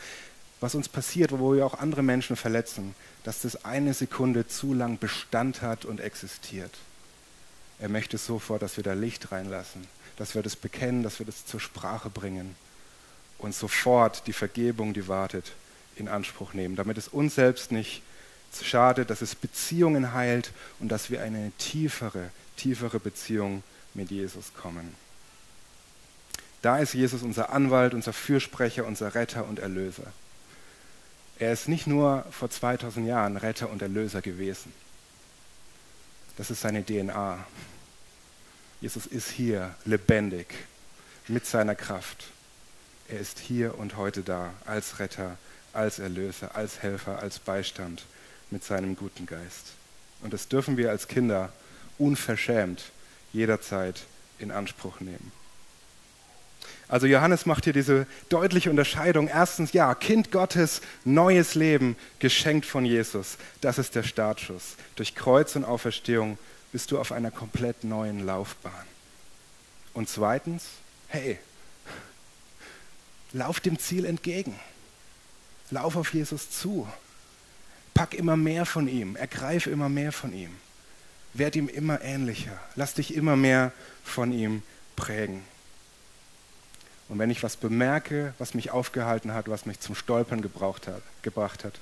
was 0.60 0.76
uns 0.76 0.90
passiert, 0.90 1.32
wo 1.32 1.54
wir 1.54 1.66
auch 1.66 1.80
andere 1.80 2.04
Menschen 2.04 2.36
verletzen, 2.36 2.96
dass 3.24 3.42
das 3.42 3.66
eine 3.66 3.94
Sekunde 3.94 4.48
zu 4.48 4.74
lang 4.74 4.98
Bestand 4.98 5.62
hat 5.62 5.86
und 5.86 6.00
existiert. 6.00 6.72
Er 7.80 7.90
möchte 7.90 8.18
sofort, 8.18 8.62
dass 8.62 8.78
wir 8.78 8.84
da 8.84 8.94
Licht 8.94 9.32
reinlassen, 9.32 9.88
dass 10.18 10.34
wir 10.34 10.42
das 10.42 10.56
bekennen, 10.56 11.04
dass 11.04 11.20
wir 11.20 11.26
das 11.26 11.46
zur 11.46 11.60
Sprache 11.60 12.10
bringen 12.10 12.56
und 13.38 13.54
sofort 13.54 14.26
die 14.26 14.34
Vergebung, 14.34 14.94
die 14.94 15.08
wartet, 15.08 15.52
in 15.96 16.08
Anspruch 16.08 16.54
nehmen, 16.54 16.76
damit 16.76 16.98
es 16.98 17.08
uns 17.08 17.36
selbst 17.36 17.72
nicht 17.72 18.02
schadet, 18.64 19.10
dass 19.10 19.22
es 19.22 19.36
Beziehungen 19.36 20.14
heilt 20.14 20.52
und 20.80 20.90
dass 20.90 21.12
wir 21.12 21.22
eine 21.22 21.52
tiefere, 21.60 22.32
tiefere 22.56 23.00
Beziehung 23.00 23.62
mit 23.94 24.10
Jesus 24.10 24.54
kommen. 24.56 24.96
Da 26.62 26.80
ist 26.80 26.94
Jesus 26.94 27.22
unser 27.22 27.52
Anwalt, 27.52 27.94
unser 27.94 28.14
Fürsprecher, 28.14 28.86
unser 28.86 29.14
Retter 29.14 29.46
und 29.48 29.60
Erlöser. 29.60 30.12
Er 31.40 31.54
ist 31.54 31.68
nicht 31.68 31.86
nur 31.86 32.26
vor 32.32 32.50
2000 32.50 33.08
Jahren 33.08 33.38
Retter 33.38 33.70
und 33.70 33.82
Erlöser 33.82 34.22
gewesen. 34.22 34.74
Das 36.36 36.50
ist 36.50 36.62
seine 36.62 36.84
DNA. 36.84 37.46
Jesus 38.82 39.06
ist 39.06 39.30
hier 39.30 39.76
lebendig 39.86 40.48
mit 41.28 41.46
seiner 41.46 41.76
Kraft. 41.76 42.26
Er 43.08 43.20
ist 43.20 43.40
hier 43.40 43.78
und 43.78 43.98
heute 43.98 44.22
da 44.22 44.54
als 44.66 45.00
Retter, 45.00 45.38
als 45.74 46.00
Erlöser, 46.00 46.56
als 46.56 46.82
Helfer, 46.82 47.20
als 47.20 47.40
Beistand 47.40 48.06
mit 48.50 48.64
seinem 48.64 48.96
guten 48.96 49.26
Geist. 49.26 49.74
Und 50.22 50.34
das 50.34 50.48
dürfen 50.48 50.78
wir 50.78 50.90
als 50.90 51.08
Kinder 51.08 51.54
unverschämt 51.98 52.92
jederzeit 53.32 54.06
in 54.40 54.52
Anspruch 54.52 55.00
nehmen. 55.00 55.32
Also 56.90 57.06
Johannes 57.06 57.46
macht 57.46 57.66
hier 57.66 57.74
diese 57.74 58.08
deutliche 58.30 58.70
Unterscheidung. 58.70 59.28
Erstens, 59.28 59.74
ja, 59.74 59.94
Kind 59.94 60.32
Gottes, 60.32 60.82
neues 61.04 61.54
Leben, 61.54 61.98
geschenkt 62.20 62.66
von 62.66 62.86
Jesus. 62.86 63.38
Das 63.60 63.78
ist 63.78 63.96
der 63.96 64.04
Startschuss. 64.04 64.76
Durch 64.96 65.14
Kreuz 65.14 65.56
und 65.56 65.66
Auferstehung 65.66 66.38
bist 66.72 66.92
du 66.92 67.00
auf 67.00 67.12
einer 67.12 67.32
komplett 67.32 67.84
neuen 67.84 68.26
Laufbahn. 68.26 68.72
Und 69.94 70.08
zweitens, 70.08 70.66
hey, 71.10 71.40
lauf 73.34 73.60
dem 73.60 73.80
Ziel 73.80 74.06
entgegen. 74.06 74.58
Lauf 75.72 75.98
auf 75.98 76.14
Jesus 76.14 76.50
zu. 76.50 76.88
Pack 77.94 78.14
immer 78.14 78.38
mehr 78.38 78.66
von 78.66 78.88
ihm. 78.88 79.18
Ergreif 79.18 79.68
immer 79.68 79.90
mehr 79.90 80.14
von 80.14 80.32
ihm. 80.34 80.52
Werd 81.34 81.56
ihm 81.58 81.68
immer 81.68 82.02
ähnlicher. 82.02 82.58
Lass 82.76 82.94
dich 82.94 83.14
immer 83.14 83.36
mehr 83.36 83.74
von 84.04 84.32
ihm 84.32 84.64
prägen. 84.96 85.44
Und 87.10 87.20
wenn 87.20 87.30
ich 87.30 87.44
was 87.44 87.56
bemerke, 87.56 88.34
was 88.38 88.54
mich 88.54 88.72
aufgehalten 88.72 89.34
hat, 89.34 89.50
was 89.50 89.66
mich 89.66 89.80
zum 89.80 89.96
Stolpern 89.96 90.42
gebraucht 90.42 90.88
hat, 90.88 91.02
gebracht 91.22 91.64
hat, 91.64 91.80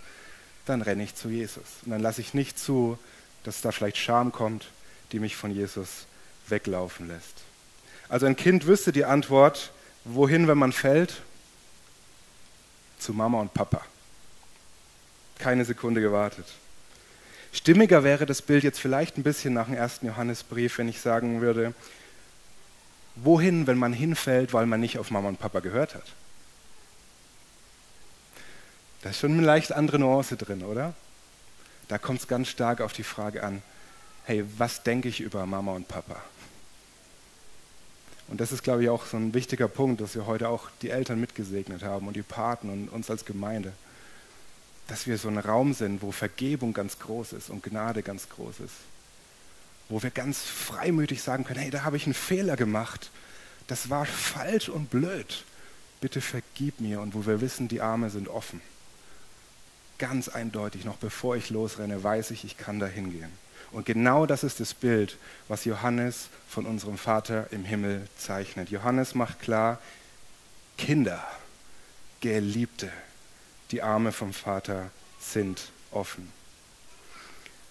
dann 0.66 0.82
renne 0.82 1.04
ich 1.04 1.16
zu 1.16 1.30
Jesus. 1.30 1.64
Und 1.86 1.92
dann 1.92 2.02
lasse 2.02 2.22
ich 2.22 2.34
nicht 2.34 2.60
zu, 2.60 2.98
dass 3.44 3.62
da 3.62 3.72
vielleicht 3.72 3.98
Scham 3.98 4.32
kommt, 4.32 4.68
die 5.12 5.20
mich 5.20 5.36
von 5.36 5.52
Jesus 5.52 6.06
weglaufen 6.48 7.08
lässt. 7.08 7.44
Also 8.10 8.26
ein 8.26 8.36
Kind 8.36 8.68
wüsste 8.68 8.92
die 8.92 9.06
Antwort, 9.06 9.72
wohin, 10.04 10.48
wenn 10.48 10.58
man 10.58 10.72
fällt? 10.72 11.22
Zu 13.00 13.14
Mama 13.14 13.40
und 13.42 13.54
Papa. 13.54 13.82
Keine 15.40 15.66
Sekunde 15.66 16.02
gewartet. 16.02 16.46
Stimmiger 17.52 18.04
wäre 18.04 18.26
das 18.26 18.42
Bild 18.42 18.64
jetzt 18.64 18.80
vielleicht 18.80 19.18
ein 19.18 19.24
bisschen 19.24 19.54
nach 19.54 19.66
dem 19.66 19.76
ersten 19.76 20.08
Johannesbrief, 20.08 20.78
wenn 20.78 20.90
ich 20.90 21.02
sagen 21.02 21.42
würde, 21.42 21.74
wohin, 23.16 23.68
wenn 23.68 23.78
man 23.78 23.94
hinfällt, 23.94 24.54
weil 24.54 24.66
man 24.66 24.80
nicht 24.80 24.98
auf 24.98 25.12
Mama 25.12 25.30
und 25.30 25.40
Papa 25.40 25.60
gehört 25.60 25.96
hat? 25.96 26.06
Da 29.02 29.12
ist 29.12 29.20
schon 29.20 29.34
eine 29.34 29.44
leicht 29.44 29.72
andere 29.72 30.00
Nuance 30.00 30.36
drin, 30.38 30.64
oder? 30.64 30.94
Da 31.88 31.98
kommt 31.98 32.22
es 32.22 32.28
ganz 32.28 32.48
stark 32.48 32.82
auf 32.82 32.94
die 32.94 33.04
Frage 33.04 33.44
an, 33.44 33.62
hey, 34.26 34.44
was 34.58 34.84
denke 34.84 35.08
ich 35.08 35.22
über 35.22 35.46
Mama 35.46 35.74
und 35.74 35.88
Papa? 35.88 36.22
Und 38.28 38.42
das 38.42 38.52
ist, 38.52 38.64
glaube 38.64 38.82
ich, 38.84 38.90
auch 38.90 39.06
so 39.06 39.18
ein 39.18 39.36
wichtiger 39.36 39.68
Punkt, 39.68 40.02
dass 40.02 40.16
wir 40.16 40.26
heute 40.26 40.50
auch 40.50 40.70
die 40.82 40.90
Eltern 40.90 41.20
mitgesegnet 41.20 41.84
haben 41.84 42.08
und 42.08 42.16
die 42.16 42.24
Paten 42.24 42.70
und 42.70 42.90
uns 42.90 43.12
als 43.12 43.26
Gemeinde 43.26 43.74
dass 44.88 45.08
wir 45.08 45.18
so 45.18 45.30
ein 45.30 45.38
Raum 45.38 45.74
sind, 45.74 46.02
wo 46.02 46.12
Vergebung 46.12 46.74
ganz 46.74 47.00
groß 47.00 47.34
ist 47.34 47.50
und 47.50 47.64
Gnade 47.64 48.04
ganz 48.04 48.30
groß 48.30 48.60
ist. 48.60 48.76
Wo 49.90 50.02
wir 50.02 50.10
ganz 50.10 50.42
freimütig 50.42 51.22
sagen 51.22 51.44
können, 51.44 51.60
hey, 51.60 51.70
da 51.70 51.84
habe 51.84 51.98
ich 51.98 52.06
einen 52.06 52.14
Fehler 52.14 52.56
gemacht. 52.56 53.12
Das 53.68 53.90
war 53.90 54.06
falsch 54.06 54.70
und 54.70 54.90
blöd. 54.90 55.44
Bitte 56.02 56.22
vergib 56.22 56.80
mir. 56.80 57.02
Und 57.02 57.14
wo 57.14 57.26
wir 57.26 57.42
wissen, 57.42 57.68
die 57.68 57.82
Arme 57.82 58.10
sind 58.10 58.28
offen. 58.28 58.62
Ganz 59.98 60.28
eindeutig, 60.28 60.86
noch 60.86 60.98
bevor 60.98 61.36
ich 61.36 61.50
losrenne, 61.50 62.04
weiß 62.04 62.32
ich, 62.32 62.44
ich 62.44 62.58
kann 62.58 62.80
da 62.80 62.88
hingehen. 62.88 63.32
Und 63.72 63.86
genau 63.86 64.26
das 64.26 64.44
ist 64.44 64.60
das 64.60 64.74
Bild, 64.74 65.18
was 65.48 65.66
Johannes 65.66 66.30
von 66.48 66.66
unserem 66.66 66.98
Vater 66.98 67.48
im 67.52 67.64
Himmel 67.64 68.08
zeichnet. 68.18 68.70
Johannes 68.70 69.16
macht 69.16 69.42
klar, 69.42 69.82
Kinder, 70.78 71.26
Geliebte, 72.22 72.92
die 73.72 73.82
Arme 73.82 74.12
vom 74.12 74.34
Vater 74.34 74.92
sind 75.20 75.72
offen. 75.92 76.32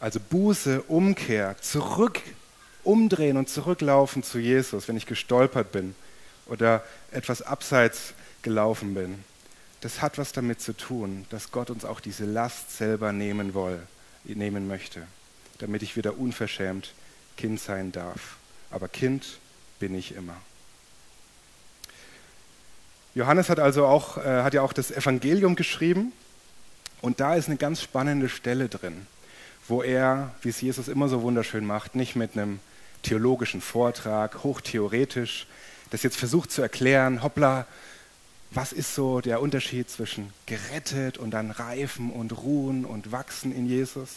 Also 0.05 0.21
Buße, 0.21 0.83
Umkehr, 0.83 1.57
zurück, 1.63 2.21
umdrehen 2.83 3.39
und 3.39 3.49
zurücklaufen 3.49 4.23
zu 4.23 4.39
Jesus, 4.39 4.87
wenn 4.87 4.99
ich 4.99 5.07
gestolpert 5.07 5.73
bin 5.73 5.95
oder 6.45 6.85
etwas 7.11 7.41
abseits 7.41 8.13
gelaufen 8.43 8.93
bin. 8.93 9.25
Das 9.81 10.03
hat 10.03 10.19
was 10.19 10.33
damit 10.33 10.61
zu 10.61 10.75
tun, 10.77 11.25
dass 11.31 11.53
Gott 11.53 11.71
uns 11.71 11.87
auch 11.87 12.01
diese 12.01 12.27
Last 12.27 12.77
selber 12.77 13.13
nehmen, 13.13 13.55
will, 13.55 13.81
nehmen 14.25 14.69
möchte, 14.69 15.07
damit 15.57 15.83
ich 15.83 15.97
wieder 15.97 16.19
unverschämt 16.19 16.93
Kind 17.39 17.59
sein 17.59 17.91
darf. 17.91 18.37
Aber 18.71 18.89
Kind 18.89 19.39
bin 19.81 19.95
ich 19.95 20.15
immer. 20.15 20.37
Johannes 23.15 23.49
hat 23.49 23.59
also 23.59 23.87
auch, 23.87 24.19
äh, 24.19 24.43
hat 24.43 24.53
ja 24.53 24.61
auch 24.61 24.75
das 24.75 24.91
Evangelium 24.91 25.57
geschrieben 25.57 26.13
und 27.01 27.21
da 27.21 27.37
ist 27.37 27.49
eine 27.49 27.57
ganz 27.57 27.81
spannende 27.81 28.29
Stelle 28.29 28.69
drin, 28.69 29.07
wo 29.69 29.83
er, 29.83 30.35
wie 30.43 30.51
es 30.51 30.61
Jesus 30.61 30.89
immer 30.89 31.09
so 31.09 31.23
wunderschön 31.23 31.65
macht, 31.65 31.95
nicht 31.95 32.17
mit 32.17 32.37
einem 32.37 32.61
theologischen 33.03 33.61
Vortrag, 33.61 34.43
hochtheoretisch, 34.45 35.47
das 35.91 36.03
jetzt 36.03 36.17
versucht 36.17 36.51
zu 36.51 36.63
erklären, 36.63 37.23
hoppla, 37.23 37.67
was 38.51 38.73
ist 38.73 38.95
so 38.95 39.21
der 39.21 39.41
Unterschied 39.41 39.91
zwischen 39.91 40.33
gerettet 40.47 41.19
und 41.19 41.33
dann 41.33 41.51
reifen 41.51 42.11
und 42.11 42.37
ruhen 42.37 42.85
und 42.85 43.11
wachsen 43.11 43.55
in 43.55 43.67
Jesus, 43.67 44.11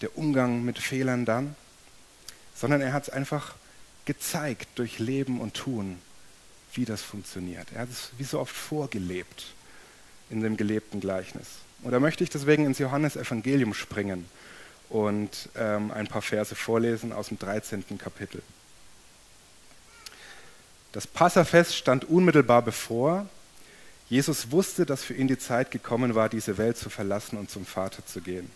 der 0.00 0.16
Umgang 0.16 0.64
mit 0.64 0.78
Fehlern 0.78 1.24
dann, 1.24 1.54
sondern 2.54 2.80
er 2.80 2.92
hat 2.92 3.04
es 3.04 3.10
einfach 3.10 3.54
gezeigt 4.04 4.68
durch 4.76 4.98
Leben 4.98 5.40
und 5.40 5.54
Tun 5.54 5.98
wie 6.74 6.84
das 6.84 7.02
funktioniert. 7.02 7.68
Er 7.74 7.82
hat 7.82 7.90
es 7.90 8.10
wie 8.18 8.24
so 8.24 8.38
oft 8.38 8.54
vorgelebt 8.54 9.46
in 10.30 10.40
dem 10.40 10.56
gelebten 10.56 11.00
Gleichnis. 11.00 11.46
Und 11.82 11.92
da 11.92 12.00
möchte 12.00 12.24
ich 12.24 12.30
deswegen 12.30 12.66
ins 12.66 12.78
Johannesevangelium 12.78 13.74
springen 13.74 14.26
und 14.88 15.48
ähm, 15.56 15.90
ein 15.92 16.08
paar 16.08 16.22
Verse 16.22 16.54
vorlesen 16.54 17.12
aus 17.12 17.28
dem 17.28 17.38
13. 17.38 17.98
Kapitel. 17.98 18.42
Das 20.92 21.06
Passafest 21.06 21.76
stand 21.76 22.04
unmittelbar 22.04 22.62
bevor. 22.62 23.26
Jesus 24.08 24.50
wusste, 24.50 24.84
dass 24.84 25.04
für 25.04 25.14
ihn 25.14 25.28
die 25.28 25.38
Zeit 25.38 25.70
gekommen 25.70 26.16
war, 26.16 26.28
diese 26.28 26.58
Welt 26.58 26.76
zu 26.76 26.90
verlassen 26.90 27.38
und 27.38 27.48
zum 27.48 27.64
Vater 27.64 28.04
zu 28.04 28.20
gehen. 28.20 28.50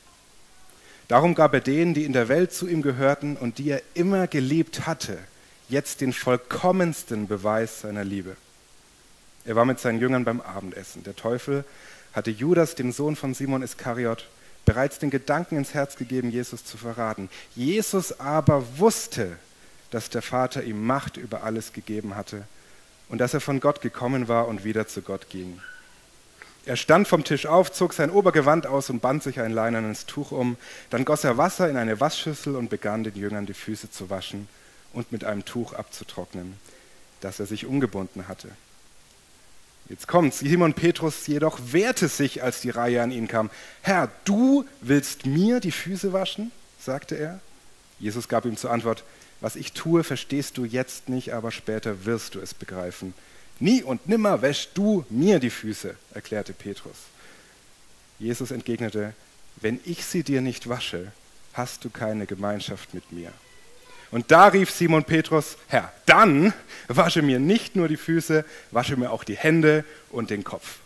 Darum 1.06 1.34
gab 1.34 1.54
er 1.54 1.60
denen, 1.60 1.94
die 1.94 2.04
in 2.04 2.12
der 2.12 2.28
Welt 2.28 2.52
zu 2.52 2.66
ihm 2.66 2.82
gehörten 2.82 3.36
und 3.36 3.58
die 3.58 3.70
er 3.70 3.82
immer 3.94 4.26
geliebt 4.26 4.86
hatte, 4.86 5.18
jetzt 5.68 6.00
den 6.00 6.12
vollkommensten 6.12 7.28
Beweis 7.28 7.82
seiner 7.82 8.04
Liebe. 8.04 8.36
Er 9.44 9.54
war 9.54 9.64
mit 9.64 9.78
seinen 9.78 10.00
Jüngern 10.00 10.24
beim 10.24 10.40
Abendessen. 10.40 11.04
Der 11.04 11.14
Teufel 11.14 11.64
hatte 12.14 12.30
Judas, 12.30 12.74
dem 12.74 12.92
Sohn 12.92 13.16
von 13.16 13.34
Simon 13.34 13.62
Iskariot, 13.62 14.28
bereits 14.64 14.98
den 14.98 15.10
Gedanken 15.10 15.56
ins 15.56 15.74
Herz 15.74 15.96
gegeben, 15.96 16.30
Jesus 16.30 16.64
zu 16.64 16.76
verraten. 16.76 17.28
Jesus 17.54 18.18
aber 18.18 18.78
wusste, 18.78 19.36
dass 19.90 20.10
der 20.10 20.22
Vater 20.22 20.64
ihm 20.64 20.86
Macht 20.86 21.16
über 21.16 21.44
alles 21.44 21.72
gegeben 21.72 22.16
hatte 22.16 22.44
und 23.08 23.18
dass 23.18 23.34
er 23.34 23.40
von 23.40 23.60
Gott 23.60 23.80
gekommen 23.80 24.28
war 24.28 24.48
und 24.48 24.64
wieder 24.64 24.88
zu 24.88 25.02
Gott 25.02 25.28
ging. 25.28 25.60
Er 26.66 26.76
stand 26.76 27.06
vom 27.06 27.24
Tisch 27.24 27.44
auf, 27.44 27.70
zog 27.72 27.92
sein 27.92 28.10
Obergewand 28.10 28.66
aus 28.66 28.88
und 28.88 29.00
band 29.00 29.22
sich 29.22 29.40
ein 29.40 29.52
leinernes 29.52 30.06
Tuch 30.06 30.32
um. 30.32 30.56
Dann 30.88 31.04
goss 31.04 31.22
er 31.22 31.36
Wasser 31.36 31.68
in 31.68 31.76
eine 31.76 32.00
Waschschüssel 32.00 32.56
und 32.56 32.70
begann 32.70 33.04
den 33.04 33.14
Jüngern 33.14 33.44
die 33.44 33.52
Füße 33.52 33.90
zu 33.90 34.08
waschen 34.08 34.48
und 34.94 35.12
mit 35.12 35.24
einem 35.24 35.44
Tuch 35.44 35.74
abzutrocknen, 35.74 36.54
das 37.20 37.38
er 37.38 37.46
sich 37.46 37.66
umgebunden 37.66 38.28
hatte. 38.28 38.48
Jetzt 39.88 40.08
kommt's. 40.08 40.38
Simon 40.38 40.72
Petrus 40.72 41.26
jedoch 41.26 41.58
wehrte 41.72 42.08
sich, 42.08 42.42
als 42.42 42.60
die 42.60 42.70
Reihe 42.70 43.02
an 43.02 43.10
ihn 43.10 43.28
kam. 43.28 43.50
Herr, 43.82 44.10
du 44.24 44.64
willst 44.80 45.26
mir 45.26 45.60
die 45.60 45.72
Füße 45.72 46.12
waschen? 46.12 46.52
sagte 46.80 47.16
er. 47.16 47.40
Jesus 47.98 48.28
gab 48.28 48.44
ihm 48.44 48.56
zur 48.56 48.70
Antwort, 48.70 49.04
was 49.40 49.56
ich 49.56 49.72
tue, 49.72 50.04
verstehst 50.04 50.56
du 50.56 50.64
jetzt 50.64 51.08
nicht, 51.08 51.32
aber 51.34 51.50
später 51.50 52.06
wirst 52.06 52.34
du 52.34 52.40
es 52.40 52.54
begreifen. 52.54 53.14
Nie 53.60 53.82
und 53.82 54.08
nimmer 54.08 54.42
wäschst 54.42 54.70
du 54.74 55.04
mir 55.10 55.38
die 55.38 55.50
Füße, 55.50 55.94
erklärte 56.12 56.52
Petrus. 56.52 56.96
Jesus 58.18 58.50
entgegnete, 58.50 59.12
wenn 59.56 59.80
ich 59.84 60.04
sie 60.04 60.22
dir 60.22 60.40
nicht 60.40 60.68
wasche, 60.68 61.12
hast 61.52 61.84
du 61.84 61.90
keine 61.90 62.26
Gemeinschaft 62.26 62.94
mit 62.94 63.12
mir. 63.12 63.32
Und 64.14 64.30
da 64.30 64.46
rief 64.46 64.70
Simon 64.70 65.02
Petrus, 65.02 65.56
Herr, 65.66 65.92
dann 66.06 66.54
wasche 66.86 67.20
mir 67.20 67.40
nicht 67.40 67.74
nur 67.74 67.88
die 67.88 67.96
Füße, 67.96 68.44
wasche 68.70 68.96
mir 68.96 69.10
auch 69.10 69.24
die 69.24 69.36
Hände 69.36 69.84
und 70.08 70.30
den 70.30 70.44
Kopf. 70.44 70.76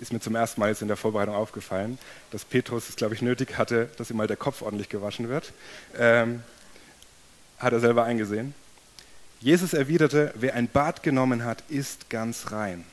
Ist 0.00 0.12
mir 0.12 0.18
zum 0.18 0.34
ersten 0.34 0.60
Mal 0.60 0.70
jetzt 0.70 0.82
in 0.82 0.88
der 0.88 0.96
Vorbereitung 0.96 1.36
aufgefallen, 1.36 2.00
dass 2.32 2.44
Petrus 2.44 2.88
es, 2.88 2.96
glaube 2.96 3.14
ich, 3.14 3.22
nötig 3.22 3.58
hatte, 3.58 3.88
dass 3.96 4.10
ihm 4.10 4.16
mal 4.16 4.26
der 4.26 4.36
Kopf 4.36 4.62
ordentlich 4.62 4.88
gewaschen 4.88 5.28
wird. 5.28 5.52
Ähm, 5.96 6.42
hat 7.60 7.72
er 7.72 7.78
selber 7.78 8.02
eingesehen. 8.02 8.54
Jesus 9.38 9.72
erwiderte, 9.72 10.32
wer 10.34 10.54
ein 10.54 10.66
Bad 10.66 11.04
genommen 11.04 11.44
hat, 11.44 11.62
ist 11.68 12.10
ganz 12.10 12.50
rein. 12.50 12.84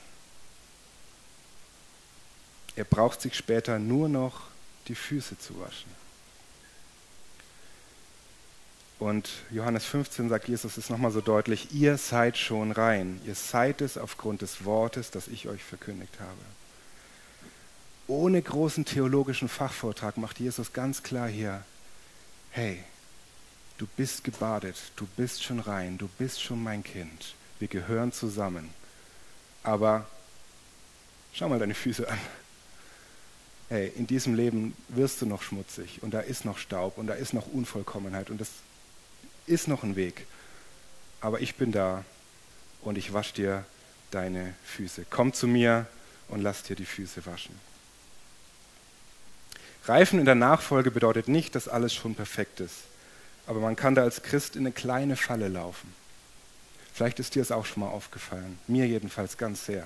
Er 2.75 2.83
braucht 2.83 3.19
sich 3.19 3.33
später 3.33 3.79
nur 3.79 4.09
noch 4.09 4.41
die 4.89 4.95
Füße 4.95 5.39
zu 5.39 5.59
waschen. 5.59 6.04
Und 9.05 9.29
Johannes 9.51 9.85
15 9.85 10.29
sagt 10.29 10.47
Jesus 10.47 10.77
es 10.77 10.89
nochmal 10.89 11.11
so 11.11 11.21
deutlich, 11.21 11.71
ihr 11.71 11.99
seid 11.99 12.39
schon 12.39 12.71
rein, 12.71 13.21
ihr 13.23 13.35
seid 13.35 13.81
es 13.81 13.99
aufgrund 13.99 14.41
des 14.41 14.65
Wortes, 14.65 15.11
das 15.11 15.27
ich 15.27 15.47
euch 15.47 15.63
verkündigt 15.63 16.19
habe. 16.19 16.41
Ohne 18.07 18.41
großen 18.41 18.83
theologischen 18.83 19.47
Fachvortrag 19.47 20.17
macht 20.17 20.39
Jesus 20.39 20.73
ganz 20.73 21.03
klar 21.03 21.27
hier, 21.27 21.63
hey, 22.49 22.83
du 23.77 23.85
bist 23.95 24.23
gebadet, 24.23 24.75
du 24.95 25.05
bist 25.15 25.43
schon 25.43 25.59
rein, 25.59 25.99
du 25.99 26.09
bist 26.17 26.41
schon 26.41 26.63
mein 26.63 26.83
Kind, 26.83 27.35
wir 27.59 27.67
gehören 27.67 28.11
zusammen. 28.11 28.71
Aber 29.61 30.07
schau 31.31 31.47
mal 31.47 31.59
deine 31.59 31.75
Füße 31.75 32.09
an. 32.09 32.17
Hey, 33.69 33.91
in 33.97 34.07
diesem 34.07 34.33
Leben 34.33 34.75
wirst 34.87 35.21
du 35.21 35.27
noch 35.27 35.43
schmutzig 35.43 36.01
und 36.01 36.11
da 36.11 36.21
ist 36.21 36.43
noch 36.43 36.57
Staub 36.57 36.97
und 36.97 37.05
da 37.05 37.13
ist 37.13 37.33
noch 37.33 37.45
Unvollkommenheit 37.45 38.31
und 38.31 38.41
das 38.41 38.49
ist 39.47 39.67
noch 39.67 39.83
ein 39.83 39.95
Weg. 39.95 40.25
Aber 41.21 41.41
ich 41.41 41.55
bin 41.55 41.71
da 41.71 42.03
und 42.81 42.97
ich 42.97 43.13
wasche 43.13 43.33
dir 43.33 43.65
deine 44.11 44.53
Füße. 44.63 45.05
Komm 45.09 45.33
zu 45.33 45.47
mir 45.47 45.87
und 46.27 46.41
lass 46.41 46.63
dir 46.63 46.75
die 46.75 46.85
Füße 46.85 47.25
waschen. 47.25 47.59
Reifen 49.85 50.19
in 50.19 50.25
der 50.25 50.35
Nachfolge 50.35 50.89
bedeutet 50.89 51.27
nicht, 51.27 51.53
dass 51.55 51.67
alles 51.67 51.93
schon 51.93 52.15
perfekt 52.15 52.59
ist. 52.59 52.75
Aber 53.47 53.59
man 53.59 53.75
kann 53.75 53.93
da 53.93 54.01
als 54.01 54.23
Christ 54.23 54.55
in 54.55 54.63
eine 54.63 54.71
kleine 54.71 55.15
Falle 55.15 55.47
laufen. 55.47 55.93
Vielleicht 56.93 57.19
ist 57.19 57.35
dir 57.35 57.41
es 57.41 57.51
auch 57.51 57.65
schon 57.65 57.81
mal 57.81 57.89
aufgefallen. 57.89 58.57
Mir 58.67 58.87
jedenfalls 58.87 59.37
ganz 59.37 59.65
sehr. 59.65 59.85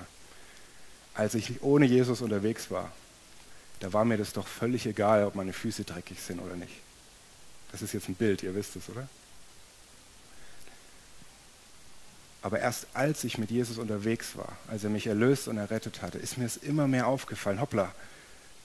Als 1.14 1.34
ich 1.34 1.62
ohne 1.62 1.84
Jesus 1.84 2.22
unterwegs 2.22 2.70
war, 2.70 2.92
da 3.80 3.92
war 3.92 4.04
mir 4.04 4.16
das 4.16 4.32
doch 4.32 4.46
völlig 4.46 4.86
egal, 4.86 5.24
ob 5.24 5.34
meine 5.34 5.52
Füße 5.52 5.84
dreckig 5.84 6.20
sind 6.20 6.38
oder 6.38 6.56
nicht. 6.56 6.72
Das 7.72 7.82
ist 7.82 7.92
jetzt 7.92 8.08
ein 8.08 8.14
Bild, 8.14 8.42
ihr 8.42 8.54
wisst 8.54 8.76
es, 8.76 8.88
oder? 8.88 9.08
Aber 12.42 12.58
erst 12.58 12.86
als 12.94 13.24
ich 13.24 13.38
mit 13.38 13.50
Jesus 13.50 13.78
unterwegs 13.78 14.36
war, 14.36 14.56
als 14.68 14.84
er 14.84 14.90
mich 14.90 15.06
erlöst 15.06 15.48
und 15.48 15.58
errettet 15.58 16.02
hatte, 16.02 16.18
ist 16.18 16.38
mir 16.38 16.46
es 16.46 16.56
immer 16.56 16.88
mehr 16.88 17.06
aufgefallen, 17.06 17.60
hoppla, 17.60 17.92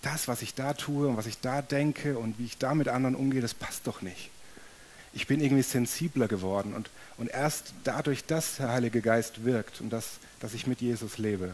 das, 0.01 0.27
was 0.27 0.41
ich 0.41 0.53
da 0.53 0.73
tue 0.73 1.07
und 1.07 1.17
was 1.17 1.25
ich 1.25 1.39
da 1.39 1.61
denke 1.61 2.17
und 2.17 2.39
wie 2.39 2.45
ich 2.45 2.57
da 2.57 2.73
mit 2.75 2.87
anderen 2.87 3.15
umgehe, 3.15 3.41
das 3.41 3.53
passt 3.53 3.87
doch 3.87 4.01
nicht 4.01 4.29
ich 5.15 5.27
bin 5.27 5.39
irgendwie 5.39 5.63
sensibler 5.63 6.27
geworden. 6.27 6.73
Und, 6.73 6.89
und 7.17 7.31
erst 7.31 7.73
dadurch, 7.85 8.25
dass 8.25 8.57
der 8.57 8.69
Heilige 8.69 9.01
Geist 9.01 9.45
wirkt 9.45 9.81
und 9.81 9.89
dass, 9.89 10.19
dass 10.41 10.53
ich 10.53 10.67
mit 10.67 10.81
Jesus 10.81 11.17
lebe, 11.17 11.53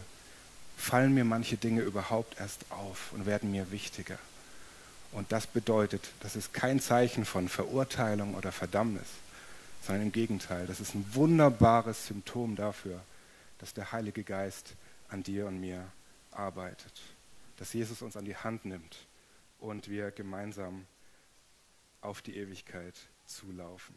fallen 0.76 1.14
mir 1.14 1.24
manche 1.24 1.56
Dinge 1.56 1.82
überhaupt 1.82 2.38
erst 2.40 2.64
auf 2.70 3.12
und 3.12 3.24
werden 3.24 3.52
mir 3.52 3.70
wichtiger. 3.70 4.18
Und 5.12 5.30
das 5.30 5.46
bedeutet, 5.46 6.10
das 6.20 6.34
ist 6.34 6.52
kein 6.52 6.80
Zeichen 6.80 7.24
von 7.24 7.48
Verurteilung 7.48 8.34
oder 8.34 8.50
Verdammnis, 8.50 9.06
sondern 9.82 10.06
im 10.06 10.12
Gegenteil, 10.12 10.66
das 10.66 10.80
ist 10.80 10.94
ein 10.94 11.04
wunderbares 11.12 12.06
Symptom 12.06 12.54
dafür, 12.56 13.02
dass 13.58 13.74
der 13.74 13.92
Heilige 13.92 14.22
Geist 14.22 14.74
an 15.08 15.22
dir 15.22 15.46
und 15.46 15.60
mir 15.60 15.90
arbeitet, 16.30 17.02
dass 17.56 17.72
Jesus 17.72 18.00
uns 18.00 18.16
an 18.16 18.24
die 18.24 18.36
Hand 18.36 18.64
nimmt 18.64 19.06
und 19.58 19.88
wir 19.88 20.12
gemeinsam 20.12 20.86
auf 22.00 22.22
die 22.22 22.36
Ewigkeit 22.36 22.94
zulaufen. 23.26 23.94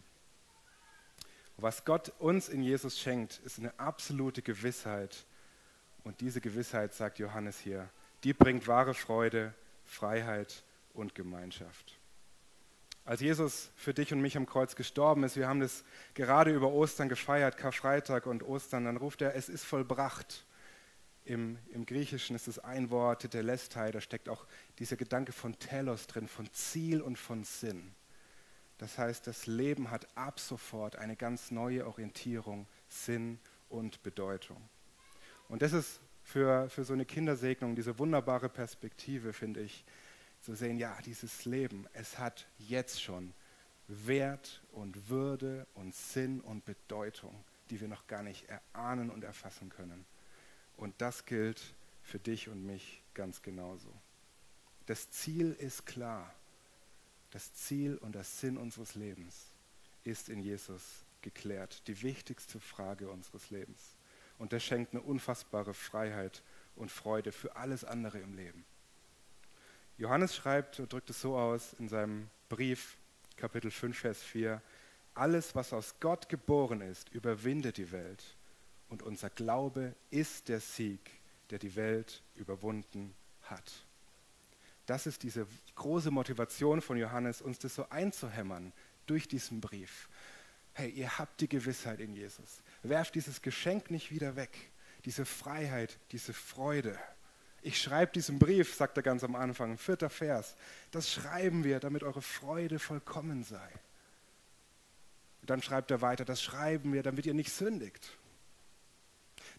Was 1.58 1.86
Gott 1.86 2.12
uns 2.20 2.50
in 2.50 2.62
Jesus 2.62 3.00
schenkt, 3.00 3.40
ist 3.46 3.60
eine 3.60 3.78
absolute 3.80 4.42
Gewissheit. 4.42 5.26
Und 6.04 6.20
diese 6.20 6.42
Gewissheit, 6.42 6.94
sagt 6.94 7.18
Johannes 7.20 7.60
hier, 7.60 7.90
die 8.24 8.34
bringt 8.34 8.68
wahre 8.68 8.94
Freude, 8.94 9.54
Freiheit 9.86 10.64
und 10.94 11.16
Gemeinschaft. 11.16 11.98
Als 13.06 13.22
Jesus 13.22 13.70
für 13.76 13.94
dich 13.94 14.12
und 14.14 14.22
mich 14.22 14.36
am 14.36 14.48
Kreuz 14.48 14.76
gestorben 14.76 15.24
ist, 15.24 15.36
wir 15.36 15.48
haben 15.48 15.60
das 15.60 15.84
gerade 16.16 16.52
über 16.52 16.72
Ostern 16.72 17.08
gefeiert, 17.08 17.56
Karfreitag 17.56 18.26
und 18.26 18.42
Ostern, 18.42 18.86
dann 18.86 18.98
ruft 18.98 19.22
er, 19.22 19.36
es 19.36 19.48
ist 19.48 19.64
vollbracht. 19.64 20.44
Im, 21.24 21.60
Im, 21.72 21.86
Griechischen 21.86 22.36
ist 22.36 22.48
es 22.48 22.58
ein 22.58 22.90
Wort, 22.90 23.32
der 23.32 23.44
Lestai, 23.44 23.92
da 23.92 24.02
steckt 24.02 24.28
auch 24.28 24.46
dieser 24.80 24.96
Gedanke 24.96 25.34
von 25.34 25.58
Telos 25.60 26.08
drin, 26.08 26.28
von 26.28 26.52
Ziel 26.52 27.02
und 27.02 27.18
von 27.18 27.44
Sinn. 27.44 27.94
Das 28.80 28.98
heißt, 28.98 29.28
das 29.28 29.46
Leben 29.46 29.92
hat 29.92 30.08
ab 30.16 30.40
sofort 30.40 30.96
eine 30.96 31.16
ganz 31.16 31.52
neue 31.52 31.86
Orientierung, 31.86 32.68
Sinn 32.90 33.40
und 33.70 34.02
Bedeutung. 34.02 34.58
Und 35.48 35.62
das 35.62 35.74
ist 35.74 36.00
für, 36.24 36.70
für 36.70 36.84
so 36.84 36.94
eine 36.94 37.06
Kindersegnung 37.06 37.76
diese 37.76 38.00
wunderbare 38.00 38.50
Perspektive, 38.50 39.32
finde 39.32 39.62
ich, 39.62 39.86
zu 40.46 40.56
sehen, 40.56 40.78
ja, 40.78 40.98
dieses 41.06 41.46
Leben, 41.46 41.88
es 41.94 42.18
hat 42.18 42.48
jetzt 42.58 43.02
schon 43.02 43.34
Wert 43.88 44.62
und 44.72 45.10
Würde 45.10 45.68
und 45.74 45.94
Sinn 45.94 46.42
und 46.42 46.66
Bedeutung, 46.66 47.44
die 47.70 47.82
wir 47.82 47.88
noch 47.88 48.08
gar 48.08 48.24
nicht 48.24 48.48
erahnen 48.48 49.10
und 49.10 49.24
erfassen 49.24 49.70
können. 49.70 50.06
Und 50.78 50.94
das 51.00 51.26
gilt 51.26 51.62
für 52.02 52.20
dich 52.20 52.50
und 52.50 52.66
mich 52.66 53.02
ganz 53.14 53.42
genauso. 53.42 53.92
Das 54.86 55.10
Ziel 55.12 55.52
ist 55.54 55.86
klar 55.86 56.34
das 57.36 57.54
Ziel 57.54 57.98
und 57.98 58.16
das 58.16 58.40
Sinn 58.40 58.58
unseres 58.58 58.96
Lebens 58.96 59.48
ist 60.06 60.30
in 60.30 60.40
Jesus 60.40 61.04
geklärt. 61.22 61.86
Die 61.90 62.02
wichtigste 62.02 62.62
Frage 62.62 63.10
unseres 63.10 63.50
Lebens. 63.50 63.98
Und 64.38 64.54
der 64.54 64.62
schenkt 64.62 64.94
eine 64.94 65.02
unfassbare 65.02 65.74
Freiheit 65.74 66.44
und 66.78 66.92
Freude 66.92 67.34
für 67.34 67.58
alles 67.58 67.84
andere 67.84 68.20
im 68.20 68.36
Leben. 68.36 68.64
Johannes 69.98 70.36
schreibt, 70.36 70.80
drückt 70.92 71.10
es 71.10 71.22
so 71.22 71.38
aus 71.38 71.74
in 71.80 71.88
seinem 71.88 72.30
Brief, 72.50 72.98
Kapitel 73.38 73.72
5, 73.72 73.98
Vers 73.98 74.22
4, 74.24 74.62
alles, 75.14 75.56
was 75.56 75.72
aus 75.72 75.96
Gott 76.02 76.28
geboren 76.28 76.82
ist, 76.82 77.10
überwindet 77.10 77.78
die 77.78 77.92
Welt. 77.92 78.24
Und 78.90 79.04
unser 79.04 79.30
Glaube 79.30 79.96
ist 80.12 80.50
der 80.50 80.60
Sieg, 80.60 81.00
der 81.50 81.60
die 81.60 81.76
Welt 81.76 82.22
überwunden 82.36 83.16
hat. 83.44 83.72
Das 84.86 85.08
ist 85.08 85.24
diese 85.24 85.48
große 85.76 86.12
Motivation 86.12 86.82
von 86.82 86.98
Johannes, 86.98 87.42
uns 87.42 87.58
das 87.60 87.76
so 87.76 87.90
einzuhämmern 87.90 88.74
durch 89.06 89.28
diesen 89.28 89.62
Brief. 89.62 90.10
Hey, 90.74 90.90
ihr 90.90 91.18
habt 91.18 91.40
die 91.40 91.48
Gewissheit 91.48 92.02
in 92.02 92.14
Jesus. 92.14 92.62
Werft 92.84 93.16
dieses 93.16 93.42
Geschenk 93.42 93.90
nicht 93.90 94.12
wieder 94.12 94.36
weg. 94.36 94.72
Diese 95.06 95.26
Freiheit, 95.26 95.98
diese 96.12 96.34
Freude. 96.34 97.00
Ich 97.66 97.82
schreibe 97.82 98.12
diesen 98.12 98.38
Brief, 98.38 98.76
sagt 98.76 98.96
er 98.96 99.02
ganz 99.02 99.24
am 99.24 99.36
Anfang, 99.36 99.80
vierter 99.80 100.12
Vers. 100.12 100.56
Das 100.92 101.12
schreiben 101.12 101.64
wir, 101.64 101.80
damit 101.80 102.04
eure 102.04 102.22
Freude 102.22 102.78
vollkommen 102.78 103.44
sei. 103.44 103.72
Und 105.42 105.50
dann 105.50 105.64
schreibt 105.64 105.90
er 105.90 106.00
weiter, 106.00 106.26
das 106.26 106.44
schreiben 106.44 106.94
wir, 106.94 107.02
damit 107.02 107.26
ihr 107.26 107.34
nicht 107.34 107.52
sündigt. 107.52 108.16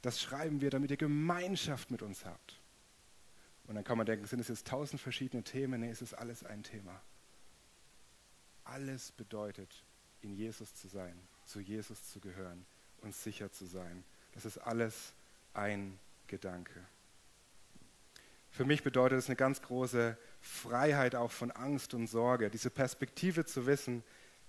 Das 0.03 0.23
schreiben 0.23 0.61
wir, 0.61 0.71
damit 0.71 0.93
ihr 0.93 0.97
Gemeinschaft 0.97 1.91
mit 1.91 2.01
uns 2.01 2.25
habt. 2.25 2.61
Und 3.67 3.75
dann 3.75 3.83
kann 3.83 3.99
man 3.99 4.07
denken, 4.07 4.25
sind 4.27 4.39
es 4.39 4.47
jetzt 4.47 4.69
tausend 4.69 5.01
verschiedene 5.01 5.43
Themen? 5.43 5.81
Nee, 5.81 5.91
es 5.91 6.01
ist 6.01 6.15
alles 6.15 6.45
ein 6.45 6.63
Thema. 6.63 7.03
Alles 8.63 9.11
bedeutet, 9.11 9.83
in 10.23 10.33
Jesus 10.33 10.73
zu 10.77 10.87
sein, 10.87 11.19
zu 11.45 11.59
Jesus 11.59 12.09
zu 12.09 12.21
gehören 12.21 12.67
und 13.01 13.17
sicher 13.17 13.51
zu 13.51 13.67
sein. 13.67 14.05
Das 14.35 14.45
ist 14.45 14.59
alles 14.59 15.13
ein 15.55 15.99
Gedanke. 16.29 16.87
Für 18.57 18.65
mich 18.65 18.83
bedeutet 18.83 19.19
es 19.19 19.27
eine 19.27 19.37
ganz 19.37 19.61
große 19.61 20.17
Freiheit 20.41 21.15
auch 21.15 21.31
von 21.31 21.51
Angst 21.51 21.93
und 21.93 22.07
Sorge, 22.07 22.49
diese 22.49 22.71
Perspektive 22.71 23.45
zu 23.45 23.67
wissen, 23.67 24.03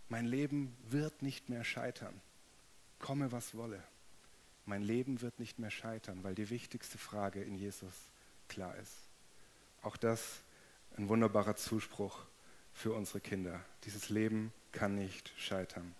mein 0.07 0.25
Leben 0.25 0.77
wird 0.87 1.21
nicht 1.21 1.49
mehr 1.49 1.65
scheitern, 1.65 2.21
komme 2.99 3.33
was 3.33 3.53
wolle. 3.53 3.83
Mein 4.65 4.81
Leben 4.81 5.19
wird 5.21 5.39
nicht 5.39 5.59
mehr 5.59 5.71
scheitern, 5.71 6.23
weil 6.23 6.35
die 6.35 6.49
wichtigste 6.49 6.97
Frage 6.97 7.43
in 7.43 7.55
Jesus 7.55 7.93
klar 8.47 8.77
ist. 8.77 8.95
Auch 9.81 9.97
das 9.97 10.39
ein 10.95 11.09
wunderbarer 11.09 11.57
Zuspruch 11.57 12.17
für 12.71 12.93
unsere 12.93 13.19
Kinder. 13.19 13.59
Dieses 13.83 14.07
Leben 14.07 14.53
kann 14.71 14.95
nicht 14.95 15.33
scheitern. 15.37 15.93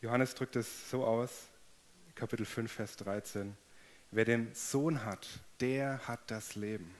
Johannes 0.00 0.36
drückt 0.36 0.54
es 0.54 0.88
so 0.90 1.04
aus, 1.04 1.48
Kapitel 2.14 2.46
5, 2.46 2.70
Vers 2.70 2.96
13. 2.98 3.56
Wer 4.12 4.26
den 4.26 4.54
Sohn 4.54 5.04
hat, 5.04 5.26
der 5.60 6.06
hat 6.06 6.30
das 6.30 6.54
Leben. 6.54 6.94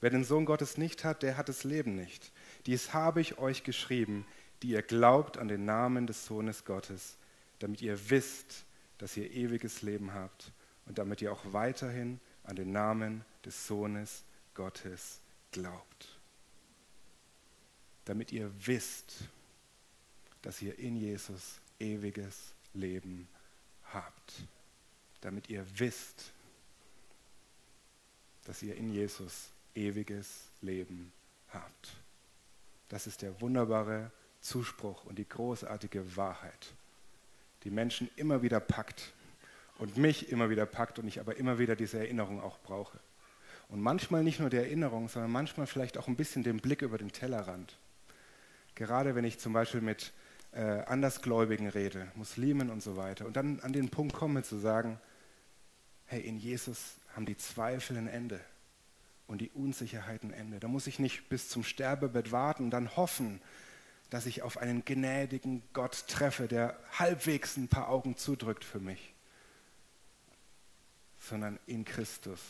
Wer 0.00 0.10
den 0.10 0.22
Sohn 0.22 0.44
Gottes 0.44 0.78
nicht 0.78 1.04
hat, 1.04 1.24
der 1.24 1.36
hat 1.36 1.48
das 1.48 1.64
Leben 1.64 1.96
nicht. 1.96 2.30
Dies 2.66 2.94
habe 2.94 3.20
ich 3.20 3.38
euch 3.38 3.64
geschrieben, 3.64 4.24
die 4.62 4.68
ihr 4.68 4.82
glaubt 4.82 5.36
an 5.36 5.48
den 5.48 5.64
Namen 5.64 6.06
des 6.06 6.24
Sohnes 6.24 6.64
Gottes, 6.64 7.16
damit 7.58 7.82
ihr 7.82 8.10
wisst, 8.10 8.64
dass 8.98 9.16
ihr 9.16 9.32
ewiges 9.32 9.82
Leben 9.82 10.14
habt 10.14 10.52
und 10.86 10.98
damit 10.98 11.20
ihr 11.22 11.32
auch 11.32 11.52
weiterhin 11.52 12.20
an 12.44 12.54
den 12.54 12.70
Namen 12.70 13.24
des 13.44 13.66
Sohnes 13.66 14.22
Gottes 14.54 15.20
glaubt. 15.50 16.20
Damit 18.04 18.30
ihr 18.30 18.50
wisst, 18.64 19.28
dass 20.42 20.62
ihr 20.62 20.78
in 20.78 20.96
Jesus 20.96 21.60
ewiges 21.80 22.54
Leben 22.74 23.28
habt. 23.92 24.46
Damit 25.20 25.48
ihr 25.50 25.64
wisst, 25.78 26.32
dass 28.44 28.62
ihr 28.62 28.76
in 28.76 28.92
Jesus 28.92 29.50
ewiges 29.74 30.48
Leben 30.62 31.12
habt. 31.50 31.96
Das 32.88 33.06
ist 33.06 33.22
der 33.22 33.40
wunderbare 33.40 34.10
Zuspruch 34.40 35.04
und 35.04 35.18
die 35.18 35.28
großartige 35.28 36.16
Wahrheit, 36.16 36.72
die 37.64 37.70
Menschen 37.70 38.08
immer 38.16 38.42
wieder 38.42 38.60
packt 38.60 39.12
und 39.78 39.96
mich 39.96 40.30
immer 40.30 40.50
wieder 40.50 40.66
packt 40.66 40.98
und 40.98 41.06
ich 41.06 41.20
aber 41.20 41.36
immer 41.36 41.58
wieder 41.58 41.76
diese 41.76 41.98
Erinnerung 41.98 42.40
auch 42.40 42.58
brauche. 42.60 42.98
Und 43.68 43.80
manchmal 43.80 44.24
nicht 44.24 44.40
nur 44.40 44.48
die 44.48 44.56
Erinnerung, 44.56 45.08
sondern 45.08 45.30
manchmal 45.30 45.66
vielleicht 45.66 45.98
auch 45.98 46.08
ein 46.08 46.16
bisschen 46.16 46.42
den 46.42 46.58
Blick 46.58 46.82
über 46.82 46.96
den 46.96 47.12
Tellerrand. 47.12 47.76
Gerade 48.74 49.14
wenn 49.14 49.24
ich 49.24 49.38
zum 49.38 49.52
Beispiel 49.52 49.82
mit 49.82 50.12
äh, 50.52 50.62
Andersgläubigen 50.62 51.68
rede, 51.68 52.10
Muslimen 52.14 52.70
und 52.70 52.82
so 52.82 52.96
weiter, 52.96 53.26
und 53.26 53.36
dann 53.36 53.60
an 53.60 53.74
den 53.74 53.90
Punkt 53.90 54.14
komme 54.14 54.42
zu 54.42 54.56
sagen, 54.56 54.98
hey, 56.08 56.20
in 56.20 56.38
Jesus 56.38 56.96
haben 57.14 57.26
die 57.26 57.36
Zweifel 57.36 57.96
ein 57.96 58.08
Ende 58.08 58.40
und 59.26 59.40
die 59.40 59.50
Unsicherheit 59.50 60.24
ein 60.24 60.32
Ende. 60.32 60.58
Da 60.58 60.68
muss 60.68 60.86
ich 60.86 60.98
nicht 60.98 61.28
bis 61.28 61.48
zum 61.48 61.62
Sterbebett 61.62 62.32
warten 62.32 62.64
und 62.64 62.70
dann 62.70 62.96
hoffen, 62.96 63.40
dass 64.10 64.24
ich 64.24 64.42
auf 64.42 64.56
einen 64.56 64.84
gnädigen 64.86 65.62
Gott 65.74 66.06
treffe, 66.08 66.48
der 66.48 66.78
halbwegs 66.98 67.56
ein 67.58 67.68
paar 67.68 67.88
Augen 67.88 68.16
zudrückt 68.16 68.64
für 68.64 68.80
mich, 68.80 69.12
sondern 71.20 71.58
in 71.66 71.84
Christus, 71.84 72.40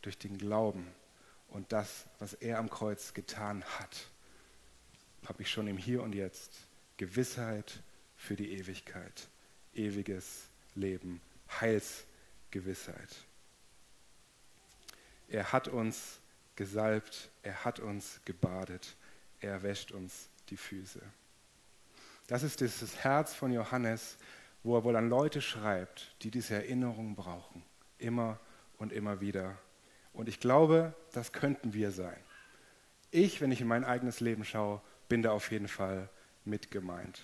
durch 0.00 0.18
den 0.18 0.36
Glauben 0.36 0.86
und 1.48 1.72
das, 1.72 2.04
was 2.18 2.34
er 2.34 2.58
am 2.58 2.68
Kreuz 2.68 3.14
getan 3.14 3.64
hat, 3.64 4.08
habe 5.26 5.42
ich 5.42 5.50
schon 5.50 5.66
im 5.66 5.78
Hier 5.78 6.02
und 6.02 6.14
Jetzt 6.14 6.52
Gewissheit 6.96 7.82
für 8.16 8.36
die 8.36 8.52
Ewigkeit, 8.52 9.28
ewiges 9.74 10.44
Leben, 10.74 11.20
Heilsgewissheit. 11.60 12.13
Er 15.28 15.52
hat 15.52 15.68
uns 15.68 16.20
gesalbt, 16.56 17.30
er 17.42 17.64
hat 17.64 17.80
uns 17.80 18.20
gebadet, 18.24 18.96
er 19.40 19.62
wäscht 19.62 19.92
uns 19.92 20.28
die 20.50 20.56
Füße. 20.56 21.00
Das 22.26 22.42
ist 22.42 22.60
dieses 22.60 23.04
Herz 23.04 23.34
von 23.34 23.52
Johannes, 23.52 24.16
wo 24.62 24.76
er 24.76 24.84
wohl 24.84 24.96
an 24.96 25.08
Leute 25.08 25.42
schreibt, 25.42 26.14
die 26.22 26.30
diese 26.30 26.54
Erinnerung 26.54 27.16
brauchen, 27.16 27.62
immer 27.98 28.40
und 28.78 28.92
immer 28.92 29.20
wieder. 29.20 29.58
Und 30.12 30.28
ich 30.28 30.40
glaube, 30.40 30.94
das 31.12 31.32
könnten 31.32 31.74
wir 31.74 31.90
sein. 31.90 32.16
Ich, 33.10 33.40
wenn 33.40 33.52
ich 33.52 33.60
in 33.60 33.66
mein 33.66 33.84
eigenes 33.84 34.20
Leben 34.20 34.44
schaue, 34.44 34.80
bin 35.08 35.22
da 35.22 35.32
auf 35.32 35.50
jeden 35.50 35.68
Fall 35.68 36.08
mit 36.44 36.70
gemeint. 36.70 37.22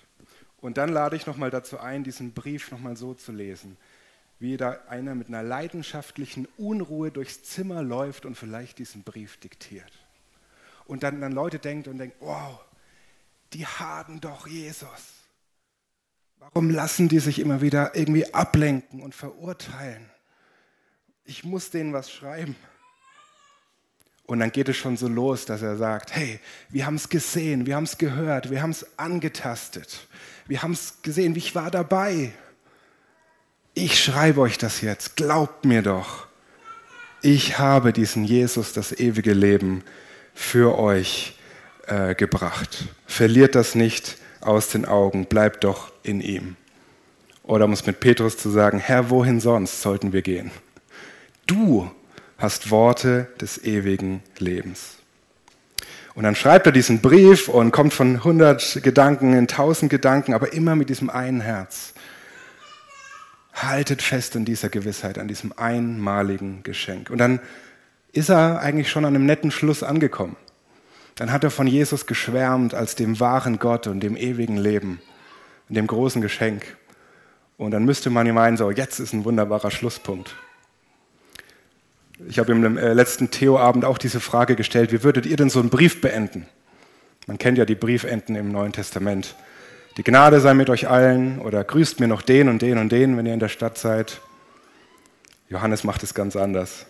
Und 0.59 0.77
dann 0.77 0.91
lade 0.91 1.17
ich 1.17 1.27
nochmal 1.27 1.51
dazu 1.51 1.79
ein, 1.79 2.05
diesen 2.05 2.33
Brief 2.33 2.71
nochmal 2.71 2.97
so 2.97 3.15
zu 3.15 3.33
lesen, 3.33 3.79
wie 4.41 4.57
da 4.57 4.79
einer 4.89 5.15
mit 5.15 5.29
einer 5.29 5.43
leidenschaftlichen 5.43 6.49
Unruhe 6.57 7.11
durchs 7.11 7.43
Zimmer 7.45 7.83
läuft 7.83 8.25
und 8.25 8.37
vielleicht 8.37 8.79
diesen 8.79 9.03
Brief 9.03 9.37
diktiert. 9.37 9.93
Und 10.87 11.03
dann 11.03 11.23
an 11.23 11.33
Leute 11.33 11.59
denkt 11.59 11.87
und 11.87 11.99
denkt, 11.99 12.17
wow, 12.21 12.59
die 13.53 13.67
haben 13.67 14.21
doch 14.21 14.47
Jesus. 14.47 14.89
Warum 16.39 16.71
lassen 16.71 17.09
die 17.09 17.21
sich 17.21 17.39
immer 17.39 17.61
wieder 17.61 17.95
irgendwie 17.95 18.33
ablenken 18.33 19.03
und 19.03 19.15
verurteilen? 19.15 20.09
Ich 21.25 21.45
muss 21.45 21.71
denen 21.71 21.93
was 21.93 22.11
schreiben. 22.11 22.57
Und 24.25 24.41
dann 24.41 24.53
geht 24.53 24.71
es 24.71 24.77
schon 24.77 24.97
so 24.97 25.07
los, 25.07 25.45
dass 25.45 25.61
er 25.61 25.77
sagt, 25.77 26.15
hey, 26.15 26.41
wir 26.71 26.87
haben 26.87 26.95
es 26.95 27.11
gesehen, 27.11 27.67
wir 27.67 27.77
haben 27.77 27.85
es 27.85 27.99
gehört, 27.99 28.51
wir 28.51 28.63
haben 28.63 28.71
es 28.71 28.99
angetastet, 28.99 30.07
wir 30.47 30.63
haben 30.63 30.73
es 30.73 31.03
gesehen, 31.03 31.37
ich 31.37 31.55
war 31.55 31.71
dabei. 31.71 32.33
Ich 33.75 34.03
schreibe 34.03 34.41
euch 34.41 34.59
das 34.59 34.81
jetzt, 34.81 35.17
glaubt 35.17 35.65
mir 35.65 35.83
doch. 35.83 36.27
Ich 37.23 37.59
habe 37.59 37.93
diesen 37.93 38.25
Jesus, 38.25 38.73
das 38.73 38.93
ewige 38.93 39.33
Leben, 39.33 39.85
für 40.35 40.79
euch 40.79 41.37
äh, 41.87 42.15
gebracht. 42.15 42.85
Verliert 43.07 43.55
das 43.55 43.75
nicht 43.75 44.17
aus 44.41 44.69
den 44.69 44.87
Augen, 44.87 45.27
bleibt 45.27 45.65
doch 45.65 45.93
in 46.03 46.21
ihm. 46.21 46.57
Oder 47.43 47.67
um 47.67 47.73
es 47.73 47.87
mit 47.87 48.01
Petrus 48.01 48.39
zu 48.39 48.49
sagen, 48.49 48.79
Herr, 48.79 49.11
wohin 49.11 49.41
sonst 49.41 49.83
sollten 49.83 50.13
wir 50.13 50.23
gehen? 50.23 50.51
Du 51.47 51.91
hast 52.39 52.71
Worte 52.71 53.29
des 53.41 53.63
ewigen 53.65 54.23
Lebens. 54.39 54.97
Und 56.15 56.25
dann 56.25 56.35
schreibt 56.35 56.67
er 56.67 56.73
diesen 56.73 57.01
Brief 57.01 57.49
und 57.49 57.71
kommt 57.71 57.93
von 57.93 58.17
100 58.17 58.83
Gedanken 58.83 59.33
in 59.33 59.41
1000 59.41 59.91
Gedanken, 59.91 60.35
aber 60.35 60.53
immer 60.53 60.75
mit 60.75 60.89
diesem 60.89 61.11
einen 61.11 61.41
Herz. 61.41 61.93
Haltet 63.63 64.03
fest 64.03 64.37
an 64.37 64.45
dieser 64.45 64.69
Gewissheit, 64.69 65.19
an 65.19 65.29
diesem 65.29 65.53
einmaligen 65.57 66.63
Geschenk. 66.63 67.11
Und 67.11 67.19
dann 67.19 67.41
ist 68.13 68.29
er 68.29 68.61
eigentlich 68.61 68.91
schon 68.91 69.05
an 69.05 69.15
einem 69.15 69.27
netten 69.27 69.51
Schluss 69.51 69.83
angekommen. 69.83 70.37
Dann 71.17 71.33
hat 71.33 71.45
er 71.45 71.51
von 71.51 71.67
Jesus 71.67 72.07
geschwärmt 72.07 72.75
als 72.75 72.95
dem 72.95 73.21
wahren 73.21 73.59
Gott 73.59 73.87
und 73.87 74.01
dem 74.01 74.17
ewigen 74.17 74.57
Leben, 74.57 75.01
dem 75.69 75.87
großen 75.87 76.23
Geschenk. 76.23 76.65
Und 77.59 77.73
dann 77.73 77.85
müsste 77.85 78.09
man 78.09 78.27
ihm 78.27 78.37
meinen, 78.37 78.57
so, 78.57 78.71
jetzt 78.71 79.01
ist 79.01 79.13
ein 79.13 79.25
wunderbarer 79.25 79.71
Schlusspunkt. 79.71 80.35
Ich 82.29 82.39
habe 82.39 82.53
im 82.53 82.79
äh, 82.79 82.93
letzten 82.93 83.31
Theo-Abend 83.31 83.85
auch 83.85 83.99
diese 83.99 84.21
Frage 84.21 84.57
gestellt, 84.57 84.93
wie 84.93 85.03
würdet 85.03 85.27
ihr 85.27 85.37
denn 85.37 85.51
so 85.51 85.61
einen 85.61 85.71
Brief 85.71 86.01
beenden? 86.01 86.47
Man 87.27 87.39
kennt 87.39 87.59
ja 87.59 87.65
die 87.65 87.75
Briefenden 87.75 88.35
im 88.35 88.51
Neuen 88.51 88.73
Testament. 88.73 89.35
Die 89.97 90.05
Gnade 90.05 90.41
sei 90.41 90.55
mit 90.55 90.71
euch 90.71 90.89
allen 90.89 91.41
oder 91.41 91.65
grüßt 91.65 92.01
mir 92.01 92.09
noch 92.09 92.23
den 92.23 92.49
und 92.49 92.63
den 92.63 92.79
und 92.79 92.91
den, 92.91 93.17
wenn 93.17 93.27
ihr 93.27 93.35
in 93.35 93.41
der 93.41 93.49
Stadt 93.49 93.77
seid. 93.77 94.21
Johannes 95.49 95.85
macht 95.85 96.03
es 96.03 96.15
ganz 96.15 96.37
anders. 96.37 96.87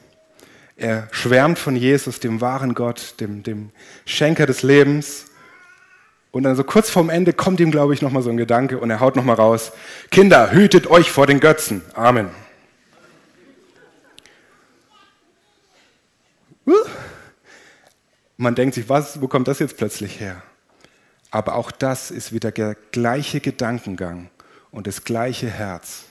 Er 0.77 1.09
schwärmt 1.11 1.59
von 1.59 1.77
Jesus, 1.77 2.21
dem 2.21 2.41
wahren 2.41 2.75
Gott, 2.75 3.15
dem, 3.21 3.43
dem 3.43 3.71
Schenker 4.05 4.47
des 4.47 4.63
Lebens. 4.63 5.27
Und 6.31 6.45
dann 6.45 6.57
so 6.57 6.63
kurz 6.63 6.91
vorm 6.91 7.11
Ende 7.11 7.33
kommt 7.33 7.59
ihm, 7.61 7.71
glaube 7.71 7.93
ich, 7.95 8.03
nochmal 8.03 8.23
so 8.23 8.31
ein 8.31 8.37
Gedanke 8.37 8.79
und 8.79 8.91
er 8.91 9.01
haut 9.01 9.17
nochmal 9.17 9.37
raus, 9.37 9.73
Kinder, 10.11 10.53
hütet 10.53 10.87
euch 10.87 11.11
vor 11.11 11.27
den 11.27 11.41
Götzen. 11.41 11.83
Amen. 11.95 12.29
Man 18.37 18.55
denkt 18.55 18.75
sich, 18.75 18.89
was, 18.89 19.21
wo 19.21 19.29
kommt 19.29 19.49
das 19.49 19.59
jetzt 19.59 19.77
plötzlich 19.77 20.21
her? 20.21 20.43
Aber 21.31 21.55
auch 21.55 21.71
das 21.71 22.11
ist 22.11 22.33
wieder 22.33 22.51
der 22.51 22.77
gleiche 22.93 23.41
Gedankengang 23.41 24.31
und 24.71 24.87
das 24.87 25.05
gleiche 25.05 25.49
Herz 25.49 26.05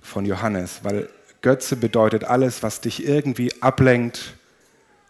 von 0.00 0.24
Johannes, 0.24 0.80
weil 0.82 1.08
Götze 1.42 1.76
bedeutet 1.76 2.24
alles, 2.24 2.62
was 2.62 2.80
dich 2.80 3.06
irgendwie 3.06 3.52
ablenkt 3.60 4.34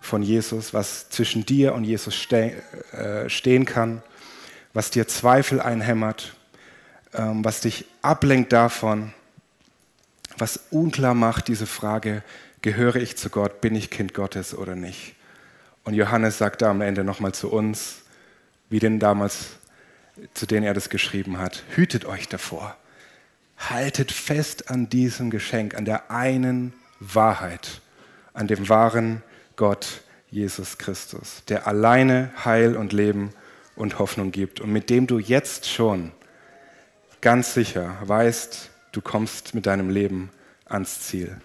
von 0.01 0.23
Jesus, 0.23 0.75
was 0.75 1.09
zwischen 1.09 1.47
dir 1.47 1.75
und 1.75 1.85
Jesus 1.85 2.15
ste 2.15 2.53
äh, 2.93 3.29
stehen 3.29 3.65
kann, 3.65 4.03
was 4.73 4.91
dir 4.91 5.07
Zweifel 5.07 5.61
einhämmert, 5.61 6.35
ähm, 7.15 7.45
was 7.45 7.61
dich 7.61 7.87
ablenkt 8.03 8.53
davon, 8.53 9.15
was 10.37 10.61
unklar 10.71 11.15
macht 11.15 11.49
diese 11.49 11.67
Frage, 11.67 12.23
gehöre 12.63 12.97
ich 12.97 13.17
zu 13.17 13.31
Gott, 13.31 13.61
bin 13.61 13.75
ich 13.77 13.91
Kind 13.91 14.15
Gottes 14.15 14.55
oder 14.57 14.75
nicht. 14.75 15.15
Und 15.85 15.95
Johannes 15.95 16.39
sagt 16.39 16.63
da 16.63 16.71
am 16.71 16.81
Ende 16.81 17.05
nochmal 17.05 17.33
zu 17.33 17.51
uns, 17.51 18.04
wie 18.75 18.81
denn 18.81 18.99
damals, 18.99 19.51
zu 20.35 20.47
denen 20.47 20.67
er 20.67 20.75
das 20.75 20.89
geschrieben 20.89 21.39
hat, 21.39 21.63
hütet 21.77 22.07
euch 22.07 22.29
davor, 22.29 22.77
haltet 23.57 24.11
fest 24.11 24.69
an 24.69 24.89
diesem 24.89 25.31
Geschenk, 25.31 25.77
an 25.77 25.85
der 25.85 26.11
einen 26.11 26.73
Wahrheit 26.99 27.81
an 28.33 28.49
dem 28.49 28.69
wahren 28.69 29.23
Gott 29.55 30.03
Jesus 30.29 30.77
Christus, 30.77 31.45
der 31.47 31.69
alleine 31.69 32.33
Heil 32.45 32.77
und 32.77 32.93
Leben 32.93 33.31
und 33.77 34.01
Hoffnung 34.01 34.33
gibt 34.33 34.61
und 34.61 34.73
mit 34.73 34.91
dem 34.91 35.07
du 35.07 35.21
jetzt 35.21 35.71
schon 35.71 36.11
ganz 37.21 37.55
sicher 37.55 37.97
weißt, 38.03 38.71
du 38.91 39.01
kommst 39.01 39.55
mit 39.55 39.67
deinem 39.67 39.89
Leben 39.89 40.31
ans 40.67 40.99
Ziel. 40.99 41.37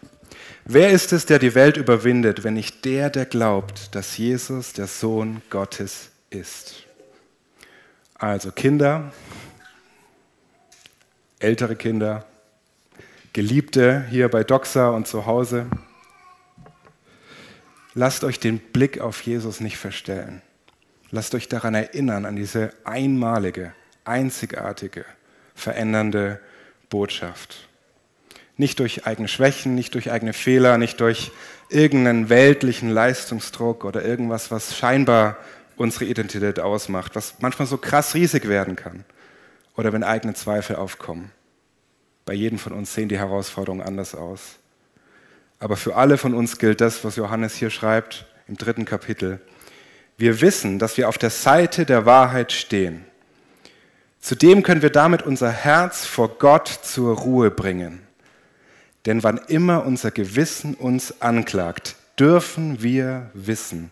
Wer 0.65 0.89
ist 0.89 1.13
es, 1.13 1.27
der 1.27 1.37
die 1.37 1.53
Welt 1.53 1.77
überwindet, 1.77 2.43
wenn 2.43 2.55
nicht 2.55 2.85
der, 2.85 3.11
der 3.11 3.27
glaubt, 3.27 3.93
dass 3.93 4.17
Jesus 4.17 4.73
der 4.73 4.87
Sohn 4.87 5.43
Gottes 5.51 6.09
ist? 6.31 6.88
Also 8.19 8.51
Kinder, 8.51 9.13
ältere 11.39 11.77
Kinder, 11.77 12.25
Geliebte 13.31 14.05
hier 14.09 14.27
bei 14.27 14.43
Doxa 14.43 14.89
und 14.89 15.07
zu 15.07 15.25
Hause, 15.25 15.67
lasst 17.93 18.25
euch 18.25 18.37
den 18.37 18.59
Blick 18.59 18.99
auf 18.99 19.21
Jesus 19.21 19.61
nicht 19.61 19.77
verstellen. 19.77 20.41
Lasst 21.11 21.33
euch 21.33 21.47
daran 21.47 21.75
erinnern, 21.75 22.25
an 22.25 22.35
diese 22.35 22.73
einmalige, 22.83 23.73
einzigartige, 24.03 25.05
verändernde 25.55 26.41
Botschaft. 26.89 27.69
Nicht 28.57 28.79
durch 28.79 29.07
eigene 29.07 29.29
Schwächen, 29.29 29.75
nicht 29.75 29.95
durch 29.95 30.11
eigene 30.11 30.33
Fehler, 30.33 30.77
nicht 30.77 30.99
durch 30.99 31.31
irgendeinen 31.69 32.27
weltlichen 32.27 32.89
Leistungsdruck 32.89 33.85
oder 33.85 34.03
irgendwas, 34.03 34.51
was 34.51 34.75
scheinbar 34.75 35.37
unsere 35.79 36.05
Identität 36.05 36.59
ausmacht, 36.59 37.15
was 37.15 37.35
manchmal 37.39 37.67
so 37.67 37.77
krass 37.77 38.13
riesig 38.13 38.49
werden 38.49 38.75
kann. 38.75 39.05
Oder 39.77 39.93
wenn 39.93 40.03
eigene 40.03 40.33
Zweifel 40.33 40.75
aufkommen. 40.75 41.31
Bei 42.25 42.33
jedem 42.33 42.59
von 42.59 42.73
uns 42.73 42.93
sehen 42.93 43.07
die 43.07 43.17
Herausforderungen 43.17 43.81
anders 43.81 44.13
aus. 44.13 44.57
Aber 45.57 45.77
für 45.77 45.95
alle 45.95 46.17
von 46.17 46.33
uns 46.33 46.59
gilt 46.59 46.81
das, 46.81 47.05
was 47.05 47.15
Johannes 47.15 47.55
hier 47.55 47.69
schreibt 47.69 48.25
im 48.49 48.57
dritten 48.57 48.83
Kapitel. 48.83 49.39
Wir 50.17 50.41
wissen, 50.41 50.79
dass 50.79 50.97
wir 50.97 51.07
auf 51.07 51.17
der 51.17 51.29
Seite 51.29 51.85
der 51.85 52.05
Wahrheit 52.05 52.51
stehen. 52.51 53.05
Zudem 54.19 54.63
können 54.63 54.81
wir 54.81 54.89
damit 54.89 55.21
unser 55.21 55.49
Herz 55.49 56.05
vor 56.05 56.27
Gott 56.39 56.67
zur 56.67 57.17
Ruhe 57.17 57.51
bringen. 57.51 58.01
Denn 59.05 59.23
wann 59.23 59.37
immer 59.47 59.85
unser 59.85 60.11
Gewissen 60.11 60.73
uns 60.73 61.21
anklagt, 61.21 61.95
dürfen 62.19 62.83
wir 62.83 63.29
wissen, 63.33 63.91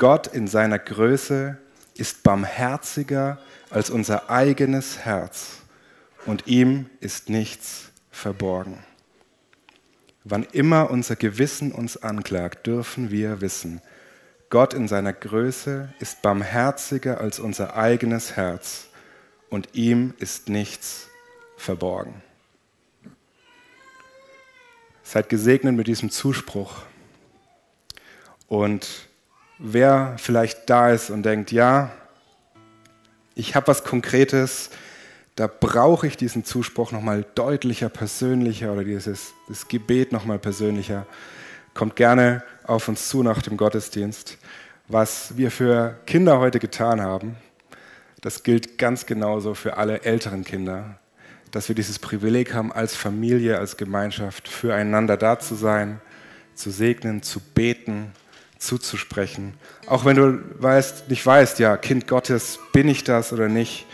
Gott 0.00 0.28
in 0.28 0.48
seiner 0.48 0.78
Größe 0.78 1.58
ist 1.92 2.22
barmherziger 2.22 3.38
als 3.68 3.90
unser 3.90 4.30
eigenes 4.30 5.00
Herz 5.00 5.58
und 6.24 6.46
ihm 6.46 6.88
ist 7.00 7.28
nichts 7.28 7.90
verborgen. 8.10 8.82
Wann 10.24 10.44
immer 10.52 10.90
unser 10.90 11.16
Gewissen 11.16 11.70
uns 11.70 11.98
anklagt, 11.98 12.66
dürfen 12.66 13.10
wir 13.10 13.42
wissen, 13.42 13.82
Gott 14.48 14.72
in 14.72 14.88
seiner 14.88 15.12
Größe 15.12 15.92
ist 15.98 16.22
barmherziger 16.22 17.20
als 17.20 17.38
unser 17.38 17.76
eigenes 17.76 18.36
Herz 18.36 18.86
und 19.50 19.68
ihm 19.74 20.14
ist 20.16 20.48
nichts 20.48 21.08
verborgen. 21.58 22.22
Seid 25.02 25.28
gesegnet 25.28 25.74
mit 25.74 25.88
diesem 25.88 26.10
Zuspruch. 26.10 26.84
Und 28.48 29.09
wer 29.60 30.14
vielleicht 30.16 30.68
da 30.70 30.90
ist 30.90 31.10
und 31.10 31.22
denkt, 31.22 31.52
ja, 31.52 31.90
ich 33.34 33.54
habe 33.54 33.68
was 33.68 33.84
Konkretes, 33.84 34.70
da 35.36 35.46
brauche 35.46 36.06
ich 36.06 36.16
diesen 36.16 36.44
Zuspruch 36.44 36.92
nochmal 36.92 37.24
deutlicher, 37.34 37.88
persönlicher 37.88 38.72
oder 38.72 38.84
dieses 38.84 39.32
das 39.48 39.68
Gebet 39.68 40.12
nochmal 40.12 40.38
persönlicher, 40.38 41.06
kommt 41.74 41.96
gerne 41.96 42.42
auf 42.64 42.88
uns 42.88 43.08
zu 43.08 43.22
nach 43.22 43.42
dem 43.42 43.56
Gottesdienst. 43.56 44.38
Was 44.88 45.36
wir 45.36 45.50
für 45.50 45.98
Kinder 46.06 46.40
heute 46.40 46.58
getan 46.58 47.00
haben, 47.00 47.36
das 48.22 48.42
gilt 48.42 48.76
ganz 48.76 49.06
genauso 49.06 49.54
für 49.54 49.76
alle 49.76 50.02
älteren 50.02 50.44
Kinder, 50.44 50.98
dass 51.52 51.68
wir 51.68 51.74
dieses 51.74 51.98
Privileg 51.98 52.54
haben, 52.54 52.72
als 52.72 52.96
Familie, 52.96 53.58
als 53.58 53.76
Gemeinschaft 53.76 54.48
füreinander 54.48 55.16
da 55.16 55.38
zu 55.38 55.54
sein, 55.54 56.00
zu 56.54 56.70
segnen, 56.70 57.22
zu 57.22 57.40
beten, 57.40 58.12
zuzusprechen. 58.60 59.54
Auch 59.86 60.04
wenn 60.04 60.16
du 60.16 60.40
weißt, 60.62 61.08
nicht 61.08 61.24
weißt, 61.24 61.58
ja, 61.58 61.76
Kind 61.76 62.06
Gottes, 62.06 62.60
bin 62.72 62.88
ich 62.88 63.02
das 63.02 63.32
oder 63.32 63.48
nicht? 63.48 63.86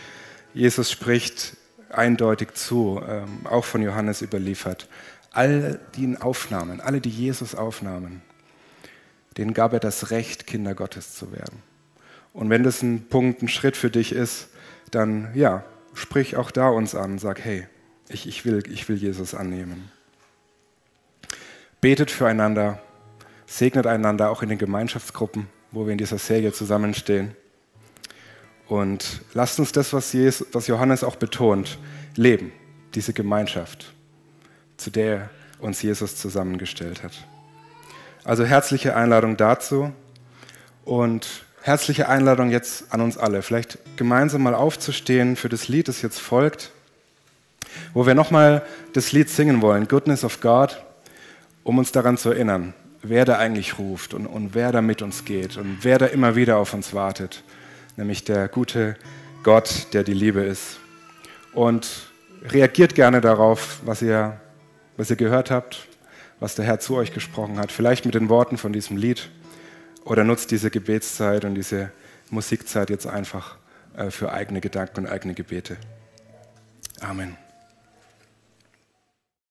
Jesus 0.53 0.91
spricht 0.91 1.57
eindeutig 1.89 2.53
zu, 2.53 3.01
ähm, 3.07 3.47
auch 3.49 3.65
von 3.65 3.81
Johannes 3.81 4.21
überliefert. 4.21 4.87
All 5.31 5.79
die 5.95 6.03
ihn 6.03 6.17
aufnahmen, 6.17 6.81
alle, 6.81 7.01
die 7.01 7.09
Jesus 7.09 7.55
aufnahmen, 7.55 8.21
denen 9.37 9.53
gab 9.53 9.73
er 9.73 9.79
das 9.79 10.11
Recht, 10.11 10.47
Kinder 10.47 10.73
Gottes 10.73 11.15
zu 11.15 11.31
werden. 11.31 11.61
Und 12.33 12.49
wenn 12.49 12.63
das 12.63 12.81
ein 12.81 13.07
Punkt, 13.07 13.41
ein 13.41 13.47
Schritt 13.47 13.77
für 13.77 13.89
dich 13.89 14.11
ist, 14.11 14.49
dann 14.91 15.31
ja, 15.33 15.63
sprich 15.93 16.35
auch 16.35 16.51
da 16.51 16.69
uns 16.69 16.95
an, 16.95 17.19
sag, 17.19 17.43
hey, 17.43 17.67
ich, 18.09 18.27
ich, 18.27 18.45
will, 18.45 18.63
ich 18.69 18.87
will 18.89 18.95
Jesus 18.95 19.33
annehmen. 19.33 19.91
Betet 21.81 22.09
füreinander, 22.09 22.81
segnet 23.47 23.87
einander 23.87 24.29
auch 24.29 24.43
in 24.43 24.49
den 24.49 24.59
Gemeinschaftsgruppen, 24.59 25.47
wo 25.71 25.85
wir 25.85 25.93
in 25.93 25.97
dieser 25.97 26.19
Serie 26.19 26.53
zusammenstehen. 26.53 27.35
Und 28.67 29.21
lasst 29.33 29.57
uns 29.59 29.71
das, 29.71 29.93
was, 29.93 30.13
Jesus, 30.13 30.45
was 30.51 30.67
Johannes 30.67 31.03
auch 31.03 31.15
betont, 31.15 31.79
leben, 32.15 32.51
diese 32.93 33.13
Gemeinschaft, 33.13 33.93
zu 34.75 34.91
der 34.91 35.29
uns 35.59 35.81
Jesus 35.81 36.17
zusammengestellt 36.17 37.01
hat. 37.01 37.13
Also 38.25 38.43
herzliche 38.43 38.95
Einladung 38.95 39.37
dazu 39.37 39.93
und 40.83 41.45
herzliche 41.61 42.09
Einladung 42.09 42.51
jetzt 42.51 42.93
an 42.93 42.99
uns 42.99 43.17
alle, 43.17 43.41
vielleicht 43.41 43.79
gemeinsam 43.95 44.43
mal 44.43 44.53
aufzustehen 44.53 45.37
für 45.37 45.47
das 45.47 45.69
Lied, 45.69 45.87
das 45.87 46.01
jetzt 46.01 46.19
folgt, 46.19 46.71
wo 47.93 48.05
wir 48.05 48.15
nochmal 48.15 48.65
das 48.93 49.13
Lied 49.13 49.29
singen 49.29 49.61
wollen, 49.61 49.87
Goodness 49.87 50.25
of 50.25 50.41
God, 50.41 50.83
um 51.63 51.77
uns 51.77 51.93
daran 51.93 52.17
zu 52.17 52.31
erinnern, 52.31 52.73
wer 53.09 53.25
da 53.25 53.37
eigentlich 53.37 53.77
ruft 53.79 54.13
und, 54.13 54.27
und 54.27 54.55
wer 54.55 54.71
da 54.71 54.81
mit 54.81 55.01
uns 55.01 55.25
geht 55.25 55.57
und 55.57 55.79
wer 55.81 55.97
da 55.97 56.05
immer 56.05 56.35
wieder 56.35 56.57
auf 56.57 56.73
uns 56.73 56.93
wartet, 56.93 57.43
nämlich 57.95 58.23
der 58.23 58.47
gute 58.47 58.95
Gott, 59.43 59.87
der 59.93 60.03
die 60.03 60.13
Liebe 60.13 60.41
ist. 60.41 60.79
Und 61.53 62.09
reagiert 62.43 62.95
gerne 62.95 63.21
darauf, 63.21 63.79
was 63.85 64.01
ihr, 64.01 64.39
was 64.95 65.09
ihr 65.09 65.15
gehört 65.15 65.51
habt, 65.51 65.87
was 66.39 66.55
der 66.55 66.65
Herr 66.65 66.79
zu 66.79 66.95
euch 66.95 67.13
gesprochen 67.13 67.57
hat, 67.57 67.71
vielleicht 67.71 68.05
mit 68.05 68.15
den 68.15 68.29
Worten 68.29 68.57
von 68.57 68.73
diesem 68.73 68.97
Lied 68.97 69.29
oder 70.03 70.23
nutzt 70.23 70.51
diese 70.51 70.69
Gebetszeit 70.69 71.45
und 71.45 71.55
diese 71.55 71.91
Musikzeit 72.29 72.89
jetzt 72.89 73.07
einfach 73.07 73.57
äh, 73.95 74.11
für 74.11 74.31
eigene 74.31 74.61
Gedanken 74.61 75.01
und 75.01 75.07
eigene 75.07 75.33
Gebete. 75.33 75.77
Amen. 76.99 77.37